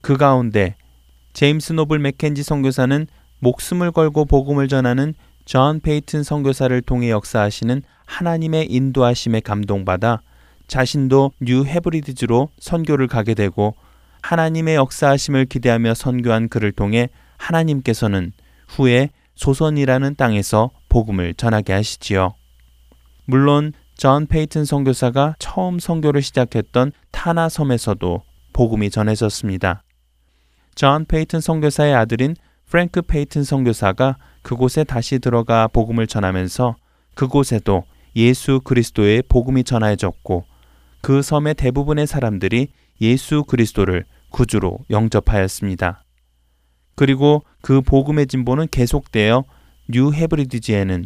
그 0.00 0.16
가운데 0.16 0.74
제임스 1.32 1.74
노블 1.74 1.98
맥켄지 1.98 2.42
선교사는 2.42 3.06
목숨을 3.42 3.90
걸고 3.90 4.24
복음을 4.26 4.68
전하는 4.68 5.14
존 5.44 5.80
페이튼 5.80 6.22
선교사를 6.22 6.80
통해 6.82 7.10
역사하시는 7.10 7.82
하나님의 8.06 8.70
인도하심에 8.70 9.40
감동받아 9.40 10.20
자신도 10.68 11.32
뉴 11.40 11.64
헤브리디즈로 11.64 12.50
선교를 12.60 13.08
가게 13.08 13.34
되고 13.34 13.74
하나님의 14.22 14.76
역사하심을 14.76 15.46
기대하며 15.46 15.94
선교한 15.94 16.50
그를 16.50 16.70
통해 16.70 17.08
하나님께서는 17.36 18.32
후에 18.68 19.10
조선이라는 19.34 20.14
땅에서 20.14 20.70
복음을 20.88 21.34
전하게 21.34 21.72
하시지요. 21.72 22.34
물론 23.24 23.72
존 23.98 24.26
페이튼 24.26 24.64
선교사가 24.64 25.34
처음 25.40 25.80
선교를 25.80 26.22
시작했던 26.22 26.92
타나 27.10 27.48
섬에서도 27.48 28.22
복음이 28.52 28.90
전해졌습니다. 28.90 29.82
존 30.76 31.04
페이튼 31.06 31.40
선교사의 31.40 31.92
아들인 31.94 32.36
프랭크 32.72 33.02
페이튼 33.02 33.44
선교사가 33.44 34.16
그곳에 34.40 34.82
다시 34.82 35.18
들어가 35.18 35.68
복음을 35.68 36.06
전하면서 36.06 36.74
그곳에도 37.12 37.84
예수 38.16 38.62
그리스도의 38.64 39.24
복음이 39.28 39.62
전해졌고 39.64 40.46
그 41.02 41.20
섬의 41.20 41.56
대부분의 41.56 42.06
사람들이 42.06 42.68
예수 43.02 43.44
그리스도를 43.44 44.06
구주로 44.30 44.78
영접하였습니다. 44.88 46.02
그리고 46.94 47.42
그 47.60 47.82
복음의 47.82 48.26
진보는 48.26 48.68
계속되어 48.70 49.44
뉴 49.90 50.10
헤브리디즈에는 50.14 51.04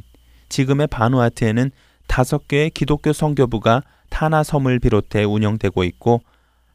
지금의 0.49 0.87
바누아트에는 0.87 1.73
다섯 2.07 2.47
개의 2.47 2.71
기독교 2.71 3.12
선교부가 3.12 3.83
타나 4.09 4.45
섬을 4.45 4.79
비롯해 4.79 5.25
운영되고 5.25 5.83
있고 5.83 6.23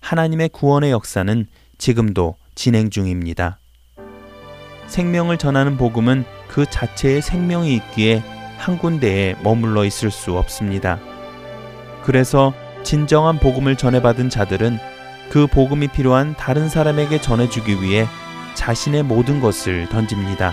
하나님의 0.02 0.50
구원의 0.50 0.92
역사는 0.92 1.46
지금도 1.78 2.36
진행 2.56 2.90
중입니다. 2.90 3.61
생명을 4.92 5.38
전하는 5.38 5.78
복음은 5.78 6.26
그 6.50 6.66
자체에 6.70 7.22
생명이 7.22 7.74
있기에 7.76 8.22
한 8.58 8.78
군데에 8.78 9.36
머물러 9.42 9.86
있을 9.86 10.12
수 10.12 10.38
없습니다. 10.38 11.00
그래서 12.04 12.54
진정한 12.84 13.40
복음을 13.40 13.78
전해받은 13.78 14.30
자들은 14.30 14.78
그 15.30 15.48
복음이 15.48 15.88
필요한 15.88 16.36
다른 16.36 16.68
사람에게 16.68 17.22
전해주기 17.22 17.82
위해 17.82 18.06
자신의 18.56 19.04
모든 19.04 19.40
것을 19.40 19.88
던집니다. 19.88 20.52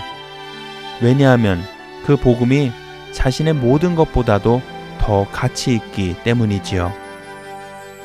왜냐하면 1.03 1.61
그 2.07 2.16
복음이 2.16 2.70
자신의 3.12 3.55
모든 3.55 3.97
것보다도 3.97 4.62
더 5.01 5.26
가치 5.32 5.74
있기 5.74 6.14
때문이지요. 6.22 6.93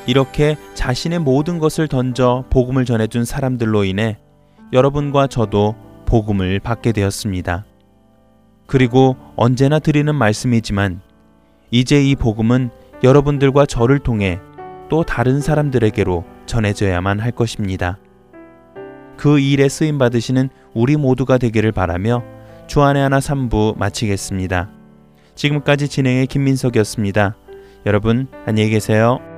이렇게 0.06 0.56
자신의 0.74 1.20
모든 1.20 1.60
것을 1.60 1.86
던져 1.86 2.44
복음을 2.50 2.84
전해준 2.84 3.24
사람들로 3.24 3.84
인해 3.84 4.18
여러분과 4.72 5.28
저도 5.28 5.83
복음을 6.14 6.60
받게 6.60 6.92
되었습니다. 6.92 7.64
그리고 8.68 9.16
언제나 9.34 9.80
드리는 9.80 10.14
말씀이지만 10.14 11.00
이제 11.72 12.04
이 12.04 12.14
복음은 12.14 12.70
여러분들과 13.02 13.66
저를 13.66 13.98
통해 13.98 14.38
또 14.88 15.02
다른 15.02 15.40
사람들에게로 15.40 16.24
전해져야만 16.46 17.18
할 17.18 17.32
것입니다. 17.32 17.98
그 19.16 19.40
일에 19.40 19.68
쓰임 19.68 19.98
받으시는 19.98 20.50
우리 20.72 20.96
모두가 20.96 21.36
되기를 21.36 21.72
바라며 21.72 22.22
주안의 22.68 23.02
하나 23.02 23.18
3부 23.18 23.76
마치겠습니다. 23.76 24.70
지금까지 25.34 25.88
진행의 25.88 26.28
김민석이었습니다. 26.28 27.34
여러분 27.86 28.28
안녕히 28.46 28.70
계세요. 28.70 29.33